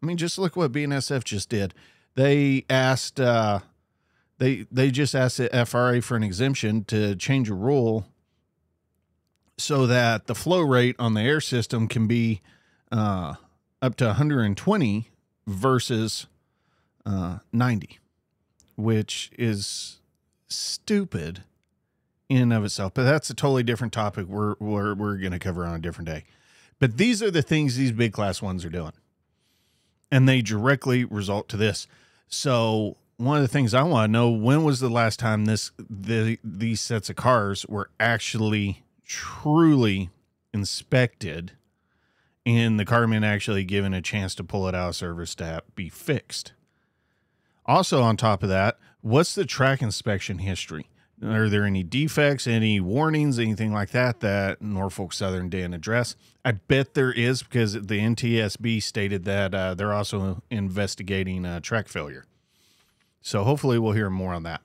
I 0.00 0.06
mean, 0.06 0.16
just 0.16 0.38
look 0.38 0.54
what 0.54 0.72
BNSF 0.72 1.24
just 1.24 1.48
did. 1.48 1.74
They 2.14 2.64
asked, 2.70 3.20
uh, 3.20 3.60
they 4.38 4.66
they 4.70 4.90
just 4.90 5.14
asked 5.14 5.38
the 5.38 5.66
FRA 5.66 6.00
for 6.00 6.16
an 6.16 6.22
exemption 6.22 6.84
to 6.84 7.14
change 7.16 7.50
a 7.50 7.54
rule 7.54 8.06
so 9.58 9.86
that 9.86 10.26
the 10.26 10.34
flow 10.34 10.60
rate 10.60 10.96
on 10.98 11.14
the 11.14 11.20
air 11.20 11.40
system 11.40 11.86
can 11.86 12.06
be 12.06 12.40
uh, 12.90 13.34
up 13.82 13.96
to 13.96 14.06
120 14.06 15.10
versus 15.46 16.26
uh, 17.06 17.38
90, 17.52 17.98
which 18.76 19.30
is 19.38 20.00
stupid 20.48 21.44
in 22.28 22.42
and 22.42 22.52
of 22.52 22.64
itself. 22.64 22.94
But 22.94 23.04
that's 23.04 23.30
a 23.30 23.34
totally 23.34 23.62
different 23.62 23.92
topic 23.92 24.26
we're, 24.26 24.54
we're, 24.58 24.94
we're 24.94 25.16
going 25.16 25.32
to 25.32 25.38
cover 25.38 25.64
on 25.64 25.74
a 25.74 25.80
different 25.80 26.08
day. 26.08 26.24
But 26.78 26.96
these 26.96 27.22
are 27.22 27.30
the 27.30 27.42
things 27.42 27.76
these 27.76 27.92
big 27.92 28.12
class 28.12 28.40
ones 28.40 28.64
are 28.64 28.70
doing. 28.70 28.92
And 30.10 30.28
they 30.28 30.40
directly 30.42 31.04
result 31.04 31.48
to 31.50 31.56
this. 31.56 31.86
So 32.28 32.96
one 33.20 33.36
of 33.36 33.42
the 33.42 33.48
things 33.48 33.74
I 33.74 33.82
want 33.82 34.08
to 34.08 34.12
know 34.12 34.30
when 34.30 34.64
was 34.64 34.80
the 34.80 34.88
last 34.88 35.18
time 35.18 35.44
this 35.44 35.72
the 35.78 36.38
these 36.42 36.80
sets 36.80 37.10
of 37.10 37.16
cars 37.16 37.66
were 37.66 37.90
actually 38.00 38.82
truly 39.04 40.10
inspected 40.54 41.52
and 42.56 42.78
the 42.78 42.84
carman 42.84 43.24
actually 43.24 43.64
given 43.64 43.94
a 43.94 44.02
chance 44.02 44.34
to 44.36 44.44
pull 44.44 44.68
it 44.68 44.74
out 44.74 44.90
of 44.90 44.96
service 44.96 45.34
to 45.36 45.62
be 45.74 45.88
fixed. 45.88 46.52
Also 47.66 48.02
on 48.02 48.16
top 48.16 48.42
of 48.42 48.48
that, 48.48 48.78
what's 49.00 49.34
the 49.34 49.44
track 49.44 49.82
inspection 49.82 50.38
history? 50.38 50.86
Are 51.22 51.50
there 51.50 51.64
any 51.64 51.82
defects, 51.82 52.46
any 52.46 52.80
warnings, 52.80 53.38
anything 53.38 53.72
like 53.72 53.90
that 53.90 54.20
that 54.20 54.62
Norfolk 54.62 55.12
Southern 55.12 55.50
didn't 55.50 55.74
address? 55.74 56.16
I 56.44 56.52
bet 56.52 56.94
there 56.94 57.12
is 57.12 57.42
because 57.42 57.74
the 57.74 58.00
NTSB 58.00 58.82
stated 58.82 59.24
that 59.26 59.54
uh, 59.54 59.74
they're 59.74 59.92
also 59.92 60.42
investigating 60.50 61.44
uh, 61.44 61.60
track 61.60 61.88
failure. 61.88 62.24
So 63.20 63.44
hopefully 63.44 63.78
we'll 63.78 63.92
hear 63.92 64.08
more 64.08 64.32
on 64.32 64.44
that. 64.44 64.62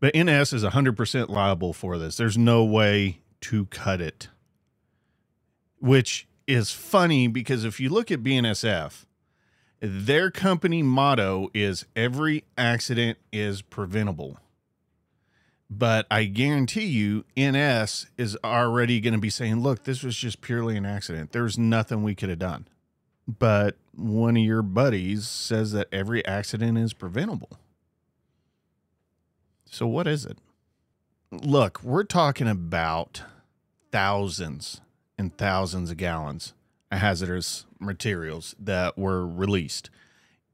But 0.00 0.14
NS 0.14 0.52
is 0.52 0.64
100% 0.64 1.28
liable 1.30 1.72
for 1.72 1.96
this. 1.96 2.18
There's 2.18 2.36
no 2.36 2.62
way 2.62 3.20
to 3.42 3.64
cut 3.66 4.02
it, 4.02 4.28
which 5.80 6.28
is 6.46 6.70
funny 6.70 7.28
because 7.28 7.64
if 7.64 7.80
you 7.80 7.88
look 7.88 8.10
at 8.10 8.22
BNSF, 8.22 9.04
their 9.80 10.30
company 10.30 10.82
motto 10.82 11.50
is 11.52 11.86
every 11.94 12.44
accident 12.56 13.18
is 13.32 13.62
preventable 13.62 14.38
but 15.68 16.06
I 16.10 16.24
guarantee 16.24 16.86
you, 16.86 17.24
NS 17.38 18.06
is 18.16 18.36
already 18.44 19.00
going 19.00 19.14
to 19.14 19.20
be 19.20 19.30
saying, 19.30 19.60
look, 19.60 19.84
this 19.84 20.02
was 20.02 20.16
just 20.16 20.40
purely 20.40 20.76
an 20.76 20.86
accident. 20.86 21.32
There's 21.32 21.58
nothing 21.58 22.02
we 22.02 22.14
could 22.14 22.28
have 22.28 22.38
done. 22.38 22.68
But 23.26 23.76
one 23.92 24.36
of 24.36 24.42
your 24.42 24.62
buddies 24.62 25.26
says 25.26 25.72
that 25.72 25.88
every 25.90 26.24
accident 26.24 26.78
is 26.78 26.92
preventable. 26.92 27.58
So, 29.68 29.86
what 29.88 30.06
is 30.06 30.24
it? 30.24 30.38
Look, 31.32 31.82
we're 31.82 32.04
talking 32.04 32.46
about 32.46 33.22
thousands 33.90 34.80
and 35.18 35.36
thousands 35.36 35.90
of 35.90 35.96
gallons 35.96 36.52
of 36.90 36.98
hazardous 36.98 37.66
materials 37.80 38.54
that 38.58 38.96
were 38.98 39.26
released 39.26 39.90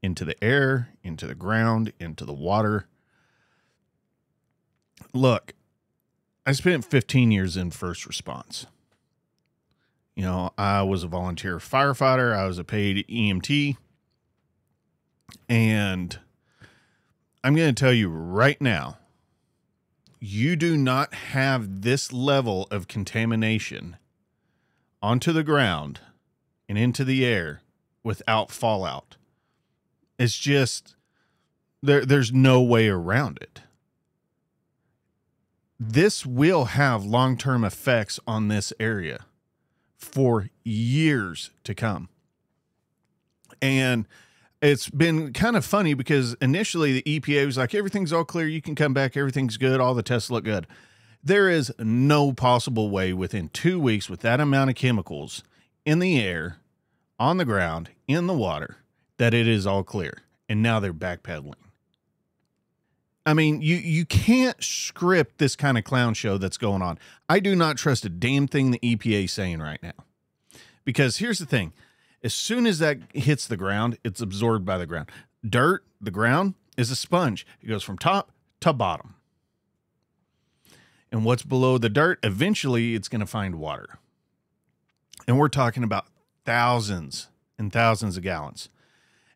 into 0.01 0.25
the 0.25 0.41
air, 0.43 0.89
into 1.03 1.27
the 1.27 1.35
ground, 1.35 1.93
into 1.99 2.25
the 2.25 2.33
water 2.33 2.87
look, 5.13 5.53
I 6.45 6.51
spent 6.51 6.85
15 6.85 7.31
years 7.31 7.55
in 7.55 7.71
first 7.71 8.05
response. 8.05 8.65
You 10.15 10.23
know, 10.23 10.51
I 10.57 10.83
was 10.83 11.03
a 11.03 11.07
volunteer 11.07 11.57
firefighter, 11.57 12.35
I 12.35 12.45
was 12.45 12.57
a 12.57 12.63
paid 12.63 13.05
EMT. 13.07 13.77
And 15.49 16.19
I'm 17.43 17.55
going 17.55 17.73
to 17.73 17.79
tell 17.79 17.93
you 17.93 18.09
right 18.09 18.59
now 18.61 18.97
you 20.19 20.55
do 20.55 20.77
not 20.77 21.13
have 21.13 21.81
this 21.81 22.13
level 22.13 22.67
of 22.71 22.87
contamination 22.87 23.97
onto 25.03 25.31
the 25.31 25.43
ground 25.43 25.99
and 26.67 26.75
into 26.77 27.03
the 27.03 27.23
air 27.23 27.61
without 28.03 28.49
fallout. 28.49 29.17
It's 30.17 30.37
just 30.37 30.95
there 31.83 32.03
there's 32.03 32.31
no 32.31 32.61
way 32.63 32.87
around 32.87 33.37
it 33.39 33.61
this 35.91 36.25
will 36.25 36.65
have 36.65 37.03
long 37.03 37.37
term 37.37 37.63
effects 37.63 38.19
on 38.27 38.47
this 38.47 38.71
area 38.79 39.25
for 39.97 40.49
years 40.63 41.51
to 41.63 41.73
come. 41.73 42.09
And 43.61 44.07
it's 44.61 44.89
been 44.89 45.33
kind 45.33 45.55
of 45.55 45.65
funny 45.65 45.93
because 45.93 46.35
initially 46.41 47.01
the 47.01 47.19
EPA 47.19 47.45
was 47.45 47.57
like, 47.57 47.73
everything's 47.73 48.13
all 48.13 48.25
clear. 48.25 48.47
You 48.47 48.61
can 48.61 48.75
come 48.75 48.93
back. 48.93 49.15
Everything's 49.15 49.57
good. 49.57 49.79
All 49.79 49.93
the 49.93 50.03
tests 50.03 50.29
look 50.29 50.43
good. 50.43 50.67
There 51.23 51.49
is 51.49 51.71
no 51.79 52.33
possible 52.33 52.89
way 52.89 53.13
within 53.13 53.49
two 53.49 53.79
weeks 53.79 54.09
with 54.09 54.19
that 54.21 54.41
amount 54.41 54.69
of 54.69 54.75
chemicals 54.75 55.43
in 55.85 55.99
the 55.99 56.19
air, 56.19 56.57
on 57.17 57.37
the 57.37 57.45
ground, 57.45 57.91
in 58.07 58.27
the 58.27 58.33
water, 58.33 58.77
that 59.17 59.33
it 59.33 59.47
is 59.47 59.65
all 59.65 59.83
clear. 59.83 60.17
And 60.49 60.61
now 60.61 60.81
they're 60.81 60.93
backpedaling. 60.93 61.53
I 63.25 63.33
mean, 63.33 63.61
you 63.61 63.77
you 63.77 64.05
can't 64.05 64.61
script 64.61 65.37
this 65.37 65.55
kind 65.55 65.77
of 65.77 65.85
clown 65.85 66.13
show 66.13 66.37
that's 66.37 66.57
going 66.57 66.81
on. 66.81 66.99
I 67.29 67.39
do 67.39 67.55
not 67.55 67.77
trust 67.77 68.03
a 68.03 68.09
damn 68.09 68.47
thing 68.47 68.71
the 68.71 68.79
EPA 68.79 69.29
saying 69.29 69.59
right 69.59 69.81
now. 69.81 69.93
Because 70.83 71.17
here's 71.17 71.39
the 71.39 71.45
thing. 71.45 71.71
As 72.21 72.33
soon 72.33 72.65
as 72.65 72.79
that 72.79 72.99
hits 73.13 73.47
the 73.47 73.55
ground, 73.55 73.97
it's 74.03 74.19
absorbed 74.19 74.65
by 74.65 74.77
the 74.77 74.85
ground. 74.85 75.09
Dirt, 75.47 75.85
the 76.01 76.11
ground, 76.11 76.55
is 76.75 76.91
a 76.91 76.95
sponge. 76.95 77.47
It 77.61 77.67
goes 77.67 77.83
from 77.83 77.97
top 77.97 78.31
to 78.59 78.73
bottom. 78.73 79.15
And 81.13 81.23
what's 81.23 81.43
below 81.43 81.77
the 81.77 81.87
dirt, 81.87 82.19
eventually 82.23 82.95
it's 82.95 83.07
going 83.07 83.21
to 83.21 83.25
find 83.25 83.55
water. 83.55 83.99
And 85.25 85.39
we're 85.39 85.47
talking 85.47 85.83
about 85.83 86.07
thousands 86.43 87.29
and 87.57 87.71
thousands 87.71 88.17
of 88.17 88.23
gallons. 88.23 88.67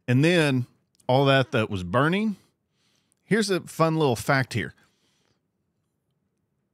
And 0.10 0.26
then 0.26 0.66
all 1.08 1.24
that 1.26 1.54
that 1.54 1.70
was 1.70 1.84
burning 1.84 2.36
Here's 3.28 3.50
a 3.50 3.60
fun 3.60 3.98
little 3.98 4.16
fact 4.16 4.54
here. 4.54 4.74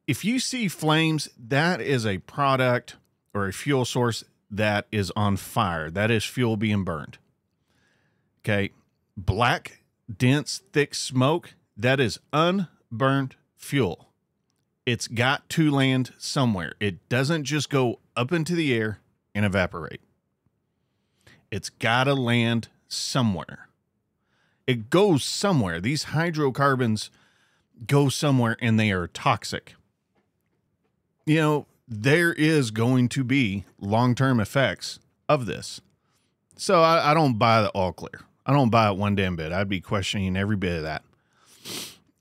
If 0.05 0.23
you 0.23 0.37
see 0.37 0.67
flames, 0.67 1.27
that 1.35 1.81
is 1.81 2.05
a 2.05 2.19
product 2.19 2.95
or 3.33 3.47
a 3.47 3.53
fuel 3.53 3.85
source 3.85 4.23
that 4.51 4.85
is 4.91 5.11
on 5.15 5.37
fire. 5.37 5.89
That 5.89 6.11
is 6.11 6.23
fuel 6.23 6.55
being 6.55 6.83
burned. 6.83 7.17
Okay. 8.41 8.69
Black, 9.17 9.81
dense, 10.15 10.61
thick 10.71 10.93
smoke, 10.93 11.55
that 11.75 11.99
is 11.99 12.19
unburned 12.31 13.35
fuel. 13.55 14.09
It's 14.85 15.07
got 15.07 15.47
to 15.51 15.71
land 15.71 16.13
somewhere. 16.17 16.73
It 16.79 17.07
doesn't 17.09 17.45
just 17.45 17.69
go 17.69 17.99
up 18.15 18.31
into 18.31 18.55
the 18.55 18.73
air 18.73 18.99
and 19.33 19.45
evaporate. 19.45 20.01
It's 21.51 21.69
got 21.69 22.05
to 22.05 22.13
land 22.13 22.69
somewhere 22.87 23.69
it 24.67 24.89
goes 24.89 25.23
somewhere. 25.23 25.81
These 25.81 26.03
hydrocarbons 26.05 27.09
go 27.87 28.09
somewhere 28.09 28.57
and 28.61 28.79
they 28.79 28.91
are 28.91 29.07
toxic. 29.07 29.75
You 31.25 31.35
know, 31.39 31.65
there 31.87 32.33
is 32.33 32.71
going 32.71 33.09
to 33.09 33.23
be 33.23 33.65
long 33.79 34.15
term 34.15 34.39
effects 34.39 34.99
of 35.27 35.45
this. 35.45 35.81
So 36.55 36.81
I, 36.81 37.11
I, 37.11 37.13
don't 37.13 37.37
buy 37.37 37.61
the 37.61 37.69
all 37.69 37.93
clear. 37.93 38.21
I 38.45 38.53
don't 38.53 38.69
buy 38.69 38.89
it 38.89 38.97
one 38.97 39.15
damn 39.15 39.35
bit. 39.35 39.51
I'd 39.51 39.69
be 39.69 39.81
questioning 39.81 40.37
every 40.37 40.55
bit 40.55 40.77
of 40.77 40.83
that. 40.83 41.03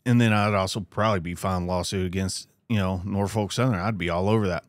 And 0.07 0.20
then 0.20 0.33
I'd 0.33 0.55
also 0.55 0.81
probably 0.81 1.20
be 1.20 1.35
filing 1.35 1.66
lawsuit 1.66 2.07
against, 2.07 2.48
you 2.72 2.78
know, 2.78 3.02
Norfolk 3.04 3.52
Southern. 3.52 3.78
I'd 3.78 3.98
be 3.98 4.11
all 4.11 4.28
over 4.28 4.48
that 4.48 4.64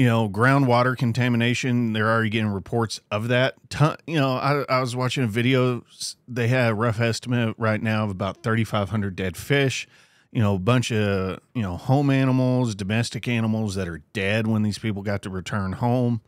you 0.00 0.06
know, 0.06 0.30
groundwater 0.30 0.96
contamination. 0.96 1.92
They're 1.92 2.08
already 2.10 2.30
getting 2.30 2.48
reports 2.48 3.00
of 3.10 3.28
that. 3.28 3.56
Ton, 3.68 3.98
you 4.06 4.18
know, 4.18 4.30
I, 4.30 4.64
I 4.66 4.80
was 4.80 4.96
watching 4.96 5.24
a 5.24 5.26
video. 5.26 5.84
They 6.26 6.48
had 6.48 6.70
a 6.70 6.74
rough 6.74 7.00
estimate 7.00 7.54
right 7.58 7.82
now 7.82 8.04
of 8.04 8.10
about 8.10 8.42
3,500 8.42 9.14
dead 9.14 9.36
fish. 9.36 9.86
You 10.32 10.40
know, 10.40 10.54
a 10.54 10.58
bunch 10.58 10.90
of, 10.90 11.40
you 11.54 11.60
know, 11.60 11.76
home 11.76 12.08
animals, 12.08 12.74
domestic 12.74 13.28
animals 13.28 13.74
that 13.74 13.88
are 13.88 14.00
dead 14.14 14.46
when 14.46 14.62
these 14.62 14.78
people 14.78 15.02
got 15.02 15.20
to 15.20 15.28
return 15.28 15.72
home. 15.72 16.22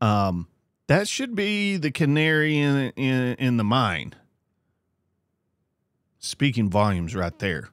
Um, 0.00 0.48
that 0.88 1.06
should 1.06 1.36
be 1.36 1.76
the 1.76 1.92
canary 1.92 2.58
in 2.58 2.90
in, 2.96 3.34
in 3.34 3.56
the 3.56 3.62
mine. 3.62 4.14
Speaking 6.18 6.68
volumes, 6.68 7.14
right 7.14 7.38
there. 7.38 7.68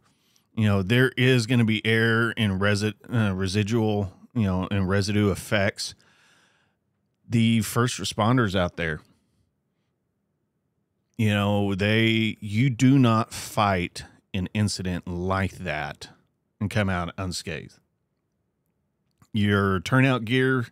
You 0.56 0.66
know 0.66 0.84
there 0.84 1.12
is 1.18 1.48
going 1.48 1.60
to 1.60 1.66
be 1.66 1.86
air 1.86 2.34
and 2.38 2.62
resi- 2.62 2.94
uh, 3.12 3.34
residual, 3.34 4.14
you 4.34 4.44
know, 4.44 4.68
and 4.70 4.88
residue 4.88 5.32
effects. 5.32 5.96
The 7.28 7.62
first 7.62 8.00
responders 8.00 8.56
out 8.56 8.78
there, 8.78 9.02
you 11.18 11.30
know, 11.30 11.74
they 11.74 12.38
you 12.40 12.70
do 12.70 13.00
not 13.00 13.34
fight 13.34 14.04
an 14.34 14.48
incident 14.54 15.08
like 15.08 15.58
that 15.60 16.10
and 16.60 16.70
come 16.70 16.90
out 16.90 17.14
unscathed. 17.18 17.80
Your 19.32 19.80
turnout 19.80 20.26
gear 20.26 20.68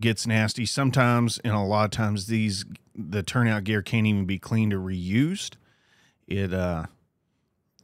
gets 0.00 0.26
nasty 0.26 0.66
sometimes, 0.66 1.38
and 1.38 1.54
a 1.54 1.60
lot 1.60 1.86
of 1.86 1.90
times 1.90 2.26
these 2.26 2.64
the 2.94 3.22
turnout 3.22 3.64
gear 3.64 3.82
can't 3.82 4.06
even 4.06 4.26
be 4.26 4.38
cleaned 4.38 4.74
or 4.74 4.78
reused. 4.78 5.54
It 6.26 6.52
uh, 6.52 6.86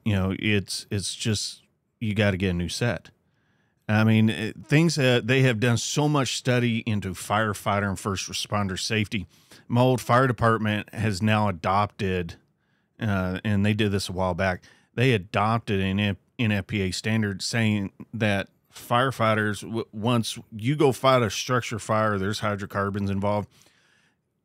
you 0.05 0.15
know, 0.15 0.35
it's 0.39 0.87
it's 0.91 1.15
just 1.15 1.63
you 2.01 2.15
got 2.15 2.33
to 2.33 2.37
get 2.37 2.51
a 2.51 2.55
new 2.55 2.69
set. 2.69 3.11
I 3.89 4.05
mean, 4.05 4.31
it, 4.31 4.57
things 4.67 4.95
that 4.95 5.27
they 5.27 5.43
have 5.43 5.59
done 5.59 5.77
so 5.77 6.09
much 6.09 6.37
study 6.37 6.79
into 6.87 7.11
firefighter 7.11 7.89
and 7.89 7.99
first 7.99 8.31
responder 8.31 8.79
safety. 8.79 9.27
My 9.67 9.81
old 9.81 10.01
fire 10.01 10.27
department 10.27 10.95
has 10.95 11.21
now 11.21 11.49
adopted, 11.49 12.37
uh, 13.01 13.41
and 13.45 13.67
they 13.67 13.75
did 13.75 13.91
this 13.91 14.09
a 14.09 14.13
while 14.13 14.35
back. 14.35 14.63
They 14.95 15.13
adopted 15.13 15.81
an 15.81 16.17
NFPA 16.39 16.95
standard 16.95 17.43
saying 17.43 17.93
that 18.15 18.49
firefighters, 18.73 19.85
once 19.93 20.39
you 20.53 20.77
go 20.77 20.93
fight 20.93 21.23
a 21.23 21.31
structure 21.31 21.79
fire, 21.79 22.19
there's 22.19 22.41
hydrocarbons 22.41 23.11
involved. 23.11 23.49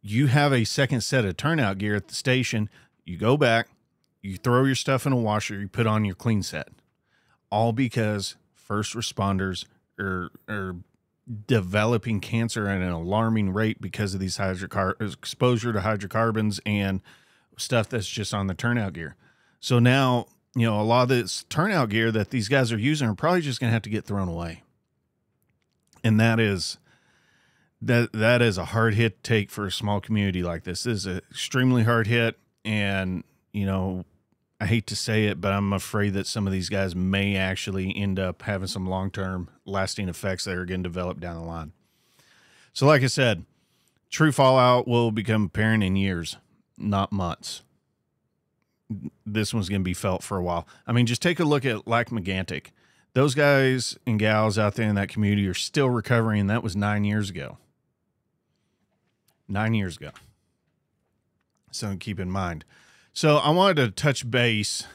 You 0.01 0.27
have 0.27 0.53
a 0.53 0.63
second 0.63 1.01
set 1.01 1.25
of 1.25 1.37
turnout 1.37 1.77
gear 1.77 1.95
at 1.95 2.07
the 2.07 2.15
station. 2.15 2.69
You 3.05 3.17
go 3.17 3.37
back, 3.37 3.67
you 4.25 4.38
throw 4.38 4.63
your 4.65 4.75
stuff 4.75 5.05
in 5.05 5.13
a 5.13 5.17
washer, 5.17 5.59
you 5.59 5.67
put 5.67 5.88
on 5.88 6.05
your 6.05 6.15
clean 6.15 6.43
set, 6.43 6.69
all 7.49 7.71
because 7.71 8.35
first 8.53 8.93
responders 8.93 9.65
are, 9.99 10.29
are 10.49 10.75
developing 11.47 12.19
cancer 12.19 12.67
at 12.67 12.81
an 12.81 12.89
alarming 12.89 13.51
rate 13.51 13.81
because 13.81 14.13
of 14.13 14.19
these 14.19 14.38
hydrocar- 14.38 14.99
exposure 15.01 15.73
to 15.73 15.81
hydrocarbons 15.81 16.59
and 16.65 17.01
stuff 17.57 17.89
that's 17.89 18.07
just 18.07 18.33
on 18.33 18.47
the 18.47 18.53
turnout 18.53 18.93
gear. 18.93 19.15
So 19.59 19.79
now 19.79 20.27
you 20.55 20.65
know, 20.65 20.79
a 20.79 20.83
lot 20.83 21.03
of 21.03 21.09
this 21.09 21.43
turnout 21.49 21.89
gear 21.89 22.11
that 22.11 22.29
these 22.29 22.47
guys 22.47 22.71
are 22.71 22.79
using 22.79 23.09
are 23.09 23.15
probably 23.15 23.41
just 23.41 23.59
going 23.59 23.69
to 23.69 23.73
have 23.73 23.81
to 23.83 23.89
get 23.89 24.05
thrown 24.05 24.29
away. 24.29 24.63
And 26.03 26.19
that 26.19 26.39
is 26.39 26.77
that 27.81 28.13
that 28.13 28.41
is 28.41 28.57
a 28.57 28.65
hard 28.65 28.93
hit 28.93 29.21
take 29.21 29.51
for 29.51 29.65
a 29.65 29.71
small 29.71 29.99
community 29.99 30.41
like 30.41 30.63
this. 30.63 30.83
This 30.83 30.99
is 30.99 31.05
an 31.05 31.21
extremely 31.29 31.83
hard 31.83 32.07
hit 32.07 32.39
and, 32.63 33.23
you 33.51 33.65
know, 33.65 34.05
I 34.59 34.65
hate 34.67 34.87
to 34.87 34.95
say 34.95 35.25
it, 35.25 35.41
but 35.41 35.51
I'm 35.51 35.73
afraid 35.73 36.13
that 36.13 36.27
some 36.27 36.47
of 36.47 36.53
these 36.53 36.69
guys 36.69 36.95
may 36.95 37.35
actually 37.35 37.95
end 37.95 38.19
up 38.19 38.43
having 38.43 38.67
some 38.67 38.87
long-term 38.87 39.49
lasting 39.65 40.07
effects 40.07 40.45
that 40.45 40.55
are 40.55 40.65
going 40.65 40.83
to 40.83 40.89
develop 40.89 41.19
down 41.19 41.35
the 41.35 41.41
line. 41.41 41.73
So 42.73 42.85
like 42.85 43.03
I 43.03 43.07
said, 43.07 43.45
true 44.09 44.31
fallout 44.31 44.87
will 44.87 45.11
become 45.11 45.45
apparent 45.45 45.83
in 45.83 45.95
years, 45.95 46.37
not 46.77 47.11
months 47.11 47.63
this 49.25 49.53
one's 49.53 49.69
going 49.69 49.81
to 49.81 49.85
be 49.85 49.93
felt 49.93 50.23
for 50.23 50.37
a 50.37 50.43
while. 50.43 50.67
I 50.85 50.91
mean, 50.91 51.05
just 51.05 51.21
take 51.21 51.39
a 51.39 51.43
look 51.43 51.65
at 51.65 51.87
Lac-Mégantic. 51.87 52.67
Those 53.13 53.33
guys 53.33 53.97
and 54.05 54.19
gals 54.19 54.57
out 54.57 54.75
there 54.75 54.87
in 54.87 54.95
that 54.95 55.09
community 55.09 55.47
are 55.47 55.53
still 55.53 55.89
recovering. 55.89 56.47
That 56.47 56.63
was 56.63 56.75
nine 56.75 57.03
years 57.03 57.29
ago. 57.29 57.57
Nine 59.47 59.73
years 59.73 59.97
ago. 59.97 60.11
So 61.71 61.95
keep 61.99 62.19
in 62.19 62.29
mind. 62.29 62.65
So 63.15 63.38
I 63.38 63.49
wanted 63.51 63.78
to 63.78 63.89
touch 63.91 64.30
base 64.30 64.86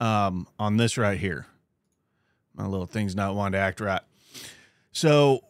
um, 0.00 0.48
on 0.58 0.78
this 0.78 0.96
right 0.96 1.18
here. 1.18 1.46
My 2.54 2.66
little 2.66 2.86
thing's 2.86 3.14
not 3.14 3.34
wanting 3.34 3.52
to 3.52 3.58
act 3.58 3.80
right. 3.80 4.00
So 4.92 5.44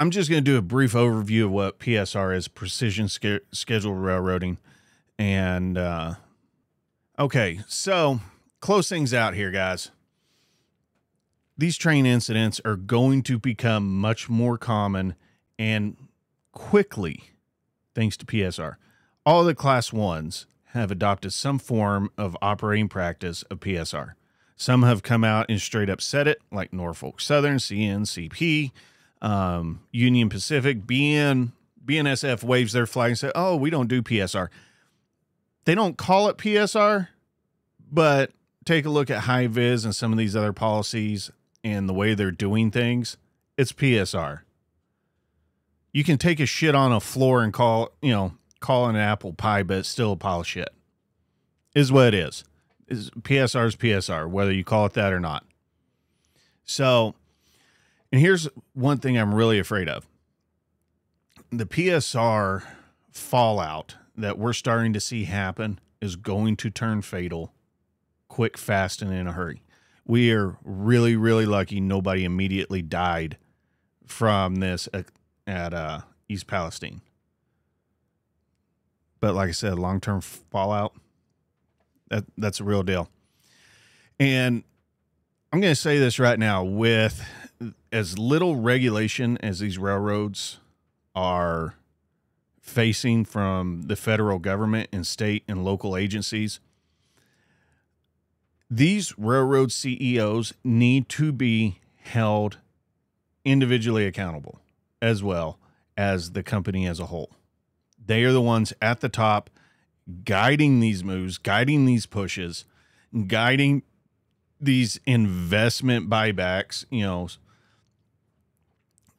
I'm 0.00 0.10
just 0.10 0.28
going 0.28 0.44
to 0.44 0.50
do 0.50 0.58
a 0.58 0.62
brief 0.62 0.92
overview 0.92 1.44
of 1.44 1.52
what 1.52 1.78
PSR 1.78 2.36
is 2.36 2.48
precision 2.48 3.06
sch- 3.06 3.44
scheduled 3.52 3.96
railroading. 3.96 4.58
And, 5.18 5.78
uh, 5.78 6.14
Okay, 7.18 7.60
so 7.66 8.20
close 8.60 8.90
things 8.90 9.14
out 9.14 9.34
here, 9.34 9.50
guys. 9.50 9.90
These 11.56 11.78
train 11.78 12.04
incidents 12.04 12.60
are 12.62 12.76
going 12.76 13.22
to 13.22 13.38
become 13.38 13.98
much 13.98 14.28
more 14.28 14.58
common 14.58 15.14
and 15.58 15.96
quickly, 16.52 17.30
thanks 17.94 18.18
to 18.18 18.26
PSR. 18.26 18.76
All 19.24 19.44
the 19.44 19.54
class 19.54 19.94
ones 19.94 20.46
have 20.76 20.90
adopted 20.90 21.32
some 21.32 21.58
form 21.58 22.10
of 22.16 22.36
operating 22.40 22.88
practice 22.88 23.42
of 23.44 23.60
PSR. 23.60 24.12
Some 24.56 24.82
have 24.84 25.02
come 25.02 25.24
out 25.24 25.46
and 25.48 25.60
straight 25.60 25.90
up 25.90 26.00
said 26.00 26.26
it, 26.26 26.40
like 26.50 26.72
Norfolk 26.72 27.20
Southern, 27.20 27.58
CNCP, 27.58 28.72
um, 29.20 29.80
Union 29.92 30.28
Pacific, 30.28 30.86
BN, 30.86 31.52
BNSF 31.84 32.42
waves 32.42 32.72
their 32.72 32.86
flag 32.86 33.10
and 33.10 33.18
say, 33.18 33.32
"Oh, 33.34 33.56
we 33.56 33.70
don't 33.70 33.88
do 33.88 34.02
PSR." 34.02 34.48
They 35.64 35.74
don't 35.74 35.96
call 35.98 36.28
it 36.28 36.38
PSR, 36.38 37.08
but 37.90 38.32
take 38.64 38.86
a 38.86 38.90
look 38.90 39.10
at 39.10 39.22
high 39.22 39.46
vis 39.46 39.84
and 39.84 39.94
some 39.94 40.12
of 40.12 40.18
these 40.18 40.36
other 40.36 40.52
policies 40.52 41.30
and 41.62 41.88
the 41.88 41.94
way 41.94 42.14
they're 42.14 42.30
doing 42.30 42.70
things. 42.70 43.16
It's 43.56 43.72
PSR. 43.72 44.40
You 45.92 46.04
can 46.04 46.18
take 46.18 46.40
a 46.40 46.46
shit 46.46 46.74
on 46.74 46.92
a 46.92 47.00
floor 47.00 47.42
and 47.42 47.52
call, 47.52 47.90
you 48.02 48.12
know, 48.12 48.32
call 48.66 48.88
an 48.88 48.96
apple 48.96 49.32
pie, 49.32 49.62
but 49.62 49.78
it's 49.78 49.88
still 49.88 50.12
a 50.12 50.16
pile 50.16 50.40
of 50.40 50.46
shit. 50.46 50.70
Is 51.74 51.92
what 51.92 52.08
it 52.08 52.14
is. 52.14 52.42
Is 52.88 53.10
PSR 53.10 53.66
is 53.66 53.76
PSR, 53.76 54.28
whether 54.28 54.52
you 54.52 54.64
call 54.64 54.86
it 54.86 54.94
that 54.94 55.12
or 55.12 55.20
not. 55.20 55.44
So, 56.64 57.14
and 58.10 58.20
here's 58.20 58.48
one 58.72 58.98
thing 58.98 59.16
I'm 59.16 59.34
really 59.34 59.60
afraid 59.60 59.88
of. 59.88 60.06
The 61.50 61.66
PSR 61.66 62.64
fallout 63.12 63.96
that 64.16 64.36
we're 64.36 64.52
starting 64.52 64.92
to 64.94 65.00
see 65.00 65.24
happen 65.24 65.78
is 66.00 66.16
going 66.16 66.56
to 66.56 66.70
turn 66.70 67.02
fatal 67.02 67.52
quick, 68.26 68.58
fast, 68.58 69.00
and 69.00 69.12
in 69.12 69.28
a 69.28 69.32
hurry. 69.32 69.62
We 70.04 70.32
are 70.32 70.56
really, 70.64 71.14
really 71.14 71.46
lucky 71.46 71.80
nobody 71.80 72.24
immediately 72.24 72.82
died 72.82 73.36
from 74.06 74.56
this 74.56 74.88
at, 74.92 75.06
at 75.46 75.72
uh, 75.72 76.00
East 76.28 76.48
Palestine. 76.48 77.00
But 79.20 79.34
like 79.34 79.48
I 79.48 79.52
said, 79.52 79.78
long 79.78 80.00
term 80.00 80.20
fallout, 80.20 80.94
that, 82.08 82.24
that's 82.36 82.60
a 82.60 82.64
real 82.64 82.82
deal. 82.82 83.08
And 84.18 84.62
I'm 85.52 85.60
going 85.60 85.72
to 85.72 85.80
say 85.80 85.98
this 85.98 86.18
right 86.18 86.38
now 86.38 86.64
with 86.64 87.22
as 87.92 88.18
little 88.18 88.56
regulation 88.56 89.38
as 89.38 89.60
these 89.60 89.78
railroads 89.78 90.58
are 91.14 91.74
facing 92.60 93.24
from 93.24 93.82
the 93.86 93.96
federal 93.96 94.38
government 94.38 94.88
and 94.92 95.06
state 95.06 95.44
and 95.48 95.64
local 95.64 95.96
agencies, 95.96 96.60
these 98.68 99.16
railroad 99.16 99.70
CEOs 99.70 100.52
need 100.64 101.08
to 101.08 101.32
be 101.32 101.80
held 102.02 102.58
individually 103.44 104.04
accountable 104.06 104.60
as 105.00 105.22
well 105.22 105.58
as 105.96 106.32
the 106.32 106.42
company 106.42 106.86
as 106.86 106.98
a 106.98 107.06
whole. 107.06 107.30
They 108.06 108.24
are 108.24 108.32
the 108.32 108.42
ones 108.42 108.72
at 108.80 109.00
the 109.00 109.08
top 109.08 109.50
guiding 110.24 110.80
these 110.80 111.02
moves, 111.02 111.38
guiding 111.38 111.84
these 111.84 112.06
pushes, 112.06 112.64
guiding 113.26 113.82
these 114.60 115.00
investment 115.06 116.08
buybacks, 116.08 116.84
you 116.90 117.02
know, 117.02 117.28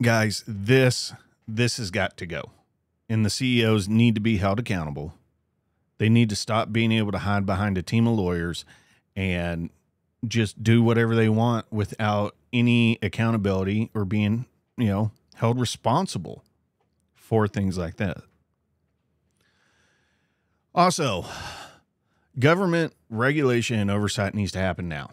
guys, 0.01 0.43
this 0.47 1.13
this 1.47 1.77
has 1.77 1.91
got 1.91 2.17
to 2.17 2.25
go. 2.25 2.51
And 3.09 3.25
the 3.25 3.29
CEOs 3.29 3.87
need 3.87 4.15
to 4.15 4.21
be 4.21 4.37
held 4.37 4.59
accountable. 4.59 5.13
They 5.97 6.09
need 6.09 6.29
to 6.29 6.35
stop 6.35 6.73
being 6.73 6.91
able 6.91 7.11
to 7.13 7.19
hide 7.19 7.45
behind 7.45 7.77
a 7.77 7.81
team 7.81 8.05
of 8.05 8.17
lawyers 8.17 8.65
and 9.15 9.69
just 10.27 10.61
do 10.61 10.83
whatever 10.83 11.15
they 11.15 11.29
want 11.29 11.71
without 11.71 12.35
any 12.51 12.99
accountability 13.01 13.89
or 13.93 14.03
being, 14.03 14.45
you 14.77 14.87
know, 14.87 15.11
held 15.35 15.59
responsible 15.59 16.43
for 17.15 17.47
things 17.47 17.77
like 17.77 17.95
that. 17.95 18.17
Also, 20.77 21.25
government 22.37 22.93
regulation 23.09 23.79
and 23.79 23.89
oversight 23.89 24.35
needs 24.35 24.51
to 24.51 24.59
happen 24.59 24.87
now. 24.87 25.09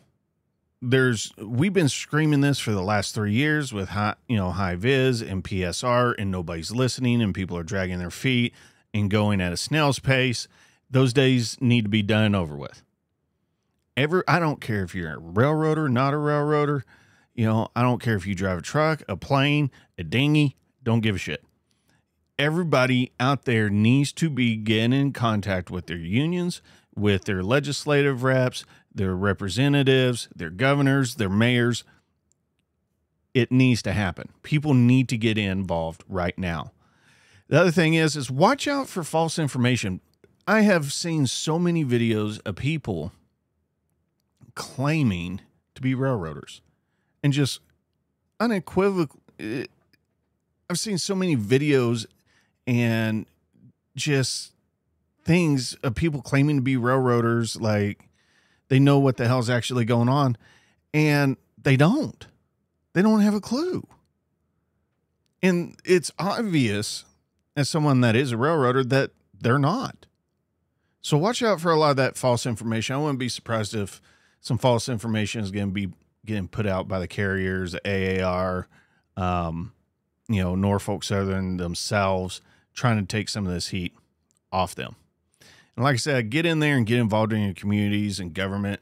There's 0.83 1.33
we've 1.39 1.73
been 1.73 1.89
screaming 1.89 2.43
this 2.43 2.59
for 2.59 2.73
the 2.73 2.83
last 2.83 3.15
3 3.15 3.33
years 3.33 3.73
with 3.73 3.89
high, 3.89 4.17
you 4.29 4.37
know, 4.37 4.51
high 4.51 4.77
vis 4.77 5.23
and 5.23 5.43
PSR 5.43 6.15
and 6.19 6.31
nobody's 6.31 6.71
listening 6.71 7.23
and 7.23 7.35
people 7.35 7.57
are 7.57 7.63
dragging 7.63 7.99
their 7.99 8.11
feet 8.11 8.53
and 8.93 9.11
going 9.11 9.41
at 9.41 9.55
a 9.55 9.57
snail's 9.57 9.99
pace. 9.99 10.47
Those 10.91 11.15
days 11.15 11.57
need 11.63 11.85
to 11.85 11.89
be 11.89 12.03
done 12.03 12.35
over 12.35 12.55
with 12.55 12.83
ever 13.97 14.23
I 14.29 14.39
don't 14.39 14.61
care 14.61 14.83
if 14.83 14.95
you're 14.95 15.15
a 15.15 15.19
railroader, 15.19 15.89
not 15.89 16.13
a 16.13 16.19
railroader, 16.19 16.85
you 17.35 17.47
know, 17.47 17.69
I 17.75 17.81
don't 17.81 18.03
care 18.03 18.17
if 18.17 18.27
you 18.27 18.35
drive 18.35 18.59
a 18.59 18.63
truck, 18.63 19.03
a 19.09 19.17
plane, 19.17 19.71
a 19.97 20.05
dinghy, 20.05 20.57
don't 20.83 21.01
give 21.01 21.15
a 21.15 21.19
shit. 21.19 21.43
Everybody 22.39 23.13
out 23.21 23.45
there 23.45 23.71
needs 23.71 24.13
to 24.13 24.31
be 24.31 24.57
getting 24.57 24.93
in 24.93 25.13
contact 25.13 25.71
with 25.71 25.87
their 25.87 25.97
unions, 25.97 26.63
with 26.95 27.25
their 27.25 27.43
legislative 27.43 28.23
reps, 28.23 28.65
their 28.95 29.15
representatives, 29.15 30.29
their 30.35 30.51
governors, 30.51 31.17
their 31.17 31.29
mayors. 31.29 31.85
It 33.33 33.51
needs 33.51 33.83
to 33.83 33.93
happen. 33.93 34.31
People 34.43 34.75
need 34.75 35.09
to 35.09 35.17
get 35.17 35.37
involved 35.37 36.05
right 36.09 36.37
now. 36.39 36.73
The 37.49 37.61
other 37.61 37.71
thing 37.71 37.95
is 37.95 38.17
is 38.17 38.31
watch 38.31 38.67
out 38.69 38.89
for 38.89 39.03
false 39.03 39.39
information. 39.39 40.01
I 40.47 40.61
have 40.61 40.93
seen 40.93 41.27
so 41.27 41.59
many 41.59 41.85
videos 41.85 42.41
of 42.45 42.57
people 42.57 43.13
claiming 44.55 45.41
to 45.75 45.83
be 45.83 45.95
railroaders 45.95 46.61
and 47.23 47.33
just 47.33 47.61
unequivocal 48.39 49.19
eh, 49.41 49.65
I've 50.71 50.79
seen 50.79 50.99
so 50.99 51.15
many 51.15 51.37
videos 51.37 52.07
and 52.67 53.27
just 53.97 54.53
things 55.25 55.75
of 55.83 55.95
people 55.95 56.21
claiming 56.21 56.57
to 56.57 56.63
be 56.63 56.77
railroaders 56.77 57.57
like 57.61 58.09
they 58.69 58.79
know 58.79 58.99
what 58.99 59.17
the 59.17 59.27
hell's 59.27 59.51
actually 59.51 59.85
going 59.85 60.09
on 60.09 60.37
and 60.93 61.37
they 61.63 61.77
don't. 61.77 62.27
They 62.93 63.03
don't 63.03 63.21
have 63.21 63.35
a 63.35 63.41
clue. 63.41 63.87
And 65.43 65.77
it's 65.85 66.11
obvious 66.19 67.05
as 67.57 67.69
someone 67.69 68.01
that 68.01 68.17
is 68.17 68.33
a 68.33 68.37
railroader 68.37 68.85
that 68.85 69.11
they're 69.39 69.59
not. 69.59 70.07
So 71.01 71.19
watch 71.19 71.43
out 71.43 71.61
for 71.61 71.71
a 71.71 71.77
lot 71.77 71.91
of 71.91 71.97
that 71.97 72.17
false 72.17 72.47
information. 72.47 72.97
I 72.97 72.99
wouldn't 72.99 73.19
be 73.19 73.29
surprised 73.29 73.75
if 73.75 74.01
some 74.41 74.59
false 74.59 74.89
information 74.89 75.43
is 75.43 75.51
going 75.51 75.69
to 75.69 75.73
be 75.73 75.93
getting 76.25 76.49
put 76.49 76.67
out 76.67 76.89
by 76.89 76.99
the 76.99 77.09
carriers 77.09 77.77
aar 77.85 78.69
um, 79.17 79.73
you 80.29 80.43
know 80.43 80.55
norfolk 80.55 81.05
southern 81.05 81.57
themselves 81.59 82.41
trying 82.75 82.99
to 82.99 83.07
take 83.07 83.29
some 83.29 83.47
of 83.47 83.53
this 83.53 83.69
heat 83.69 83.95
off 84.53 84.75
them. 84.75 84.97
And 85.77 85.85
like 85.85 85.95
I 85.95 85.99
said, 85.99 86.31
get 86.31 86.47
in 86.47 86.61
there 86.61 86.77
and 86.77 86.87
get 86.87 86.99
involved 86.99 87.33
in 87.33 87.43
your 87.43 87.55
communities 87.55 88.21
and 88.21 88.33
government 88.35 88.81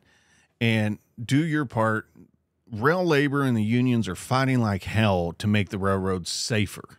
and 0.61 0.99
do 1.23 1.45
your 1.45 1.65
part. 1.65 2.09
Rail 2.71 3.05
labor 3.05 3.43
and 3.43 3.57
the 3.57 3.63
unions 3.63 4.09
are 4.09 4.15
fighting 4.15 4.61
like 4.61 4.85
hell 4.85 5.35
to 5.39 5.47
make 5.47 5.69
the 5.69 5.79
railroads 5.79 6.31
safer, 6.31 6.99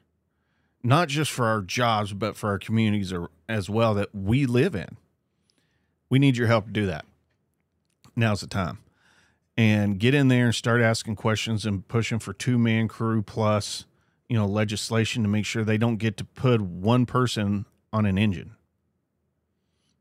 not 0.84 1.08
just 1.08 1.32
for 1.32 1.48
our 1.48 1.62
jobs, 1.62 2.14
but 2.14 2.36
for 2.38 2.50
our 2.50 2.60
communities 2.60 3.12
as 3.50 3.70
well 3.72 3.96
that 3.96 4.14
we 4.14 4.46
live 4.46 4.76
in. 4.76 4.98
We 6.10 6.20
need 6.20 6.38
your 6.38 6.46
help 6.48 6.68
to 6.68 6.72
do 6.72 6.86
that. 6.86 7.06
Now's 8.16 8.42
the 8.42 8.48
time. 8.48 8.80
And 9.58 10.00
get 10.00 10.14
in 10.14 10.28
there 10.28 10.46
and 10.46 10.56
start 10.56 10.82
asking 10.82 11.16
questions 11.16 11.66
and 11.66 11.88
pushing 11.88 12.20
for 12.20 12.34
two 12.34 12.60
man 12.60 12.88
crew 12.88 13.24
plus 13.24 13.86
you 14.30 14.38
know 14.38 14.46
legislation 14.46 15.24
to 15.24 15.30
make 15.30 15.46
sure 15.46 15.64
they 15.64 15.78
don't 15.78 15.98
get 15.98 16.18
to 16.18 16.24
put 16.24 16.62
one 16.62 17.06
person 17.06 17.66
on 17.92 18.06
an 18.06 18.18
engine. 18.18 18.56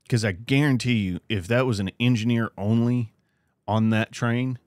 Because 0.02 0.24
i 0.24 0.32
guarantee 0.32 0.94
you 0.94 1.20
if 1.28 1.46
that 1.48 1.66
was 1.66 1.80
an 1.80 1.90
engineer 1.98 2.50
only 2.58 3.12
on 3.66 3.90
that 3.90 4.12
train 4.12 4.58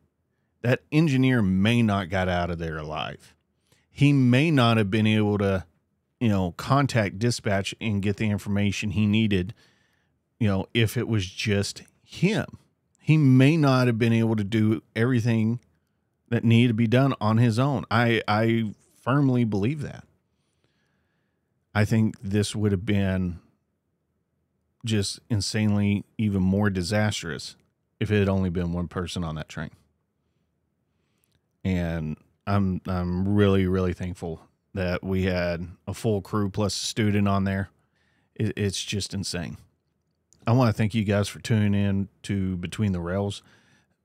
that 0.62 0.82
engineer 0.92 1.44
may 1.44 1.84
not 1.84 2.10
got 2.10 2.28
out 2.28 2.50
of 2.50 2.58
there 2.58 2.78
alive. 2.78 3.36
He 3.92 4.12
may 4.12 4.50
not 4.50 4.78
have 4.78 4.90
been 4.90 5.06
able 5.06 5.38
to 5.38 5.66
you 6.20 6.30
know 6.30 6.54
contact 6.58 7.20
dispatch 7.20 7.76
and 7.80 8.02
get 8.02 8.18
the 8.18 8.30
information 8.30 8.92
he 8.92 9.06
needed 9.06 9.54
you 10.40 10.48
know 10.48 10.66
if 10.74 10.98
it 10.98 11.08
was 11.08 11.28
just 11.28 11.84
him. 12.04 12.46
He 13.00 13.18
may 13.18 13.58
not 13.58 13.86
have 13.86 14.00
been 14.00 14.14
able 14.14 14.36
to 14.36 14.44
do 14.44 14.82
everything 14.96 15.60
that 16.30 16.44
needed 16.44 16.70
to 16.70 16.74
be 16.74 16.88
done 16.88 17.14
on 17.22 17.38
his 17.38 17.60
own. 17.60 17.86
I 17.92 18.22
i 18.28 18.74
firmly 19.06 19.44
believe 19.44 19.82
that. 19.84 20.04
I 21.74 21.86
think 21.86 22.16
this 22.22 22.56
would 22.56 22.72
have 22.72 22.86
been 22.86 23.40
just 24.84 25.20
insanely 25.30 26.06
even 26.18 26.42
more 26.42 26.70
disastrous 26.70 27.56
if 28.00 28.12
it 28.12 28.20
had 28.20 28.30
only 28.30 28.50
been 28.50 28.74
one 28.74 28.88
person 28.88 29.24
on 29.24 29.36
that 29.36 29.50
train. 29.50 29.72
And 31.64 32.18
I'm 32.48 32.82
I'm 32.88 33.36
really 33.36 33.66
really 33.66 33.94
thankful 33.94 34.42
that 34.74 35.04
we 35.04 35.24
had 35.24 35.68
a 35.88 35.94
full 35.94 36.22
crew 36.22 36.50
plus 36.50 36.76
a 36.76 36.86
student 36.86 37.28
on 37.28 37.44
there. 37.44 37.70
It, 38.36 38.54
it's 38.58 38.84
just 38.84 39.14
insane. 39.14 39.58
I 40.46 40.52
want 40.52 40.70
to 40.70 40.78
thank 40.78 40.94
you 40.94 41.04
guys 41.04 41.28
for 41.28 41.40
tuning 41.40 41.74
in 41.74 42.08
to 42.24 42.56
Between 42.58 42.92
the 42.92 43.00
Rails. 43.00 43.42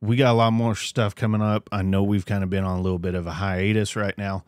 We 0.00 0.16
got 0.16 0.32
a 0.32 0.38
lot 0.38 0.52
more 0.52 0.74
stuff 0.74 1.14
coming 1.14 1.42
up. 1.42 1.68
I 1.70 1.82
know 1.82 2.02
we've 2.02 2.24
kind 2.24 2.42
of 2.42 2.48
been 2.48 2.64
on 2.64 2.78
a 2.78 2.82
little 2.82 2.98
bit 2.98 3.14
of 3.14 3.26
a 3.26 3.32
hiatus 3.32 3.94
right 3.94 4.16
now 4.16 4.44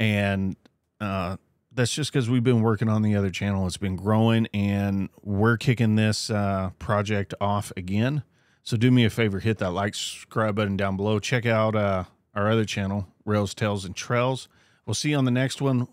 and 0.00 0.56
uh, 1.00 1.36
that's 1.70 1.92
just 1.92 2.12
because 2.12 2.28
we've 2.28 2.42
been 2.42 2.62
working 2.62 2.88
on 2.88 3.02
the 3.02 3.14
other 3.14 3.30
channel. 3.30 3.66
It's 3.66 3.76
been 3.76 3.94
growing, 3.94 4.48
and 4.52 5.10
we're 5.22 5.56
kicking 5.56 5.94
this 5.94 6.30
uh, 6.30 6.70
project 6.80 7.34
off 7.40 7.72
again. 7.76 8.24
So 8.64 8.76
do 8.76 8.90
me 8.90 9.04
a 9.04 9.10
favor, 9.10 9.38
hit 9.38 9.58
that 9.58 9.70
like, 9.70 9.94
subscribe 9.94 10.56
button 10.56 10.76
down 10.76 10.96
below. 10.96 11.18
Check 11.18 11.46
out 11.46 11.76
uh, 11.76 12.04
our 12.34 12.50
other 12.50 12.64
channel, 12.64 13.06
Rails, 13.24 13.54
Tales, 13.54 13.84
and 13.84 13.94
Trails. 13.94 14.48
We'll 14.86 14.94
see 14.94 15.10
you 15.10 15.16
on 15.16 15.24
the 15.24 15.30
next 15.30 15.62
one. 15.62 15.86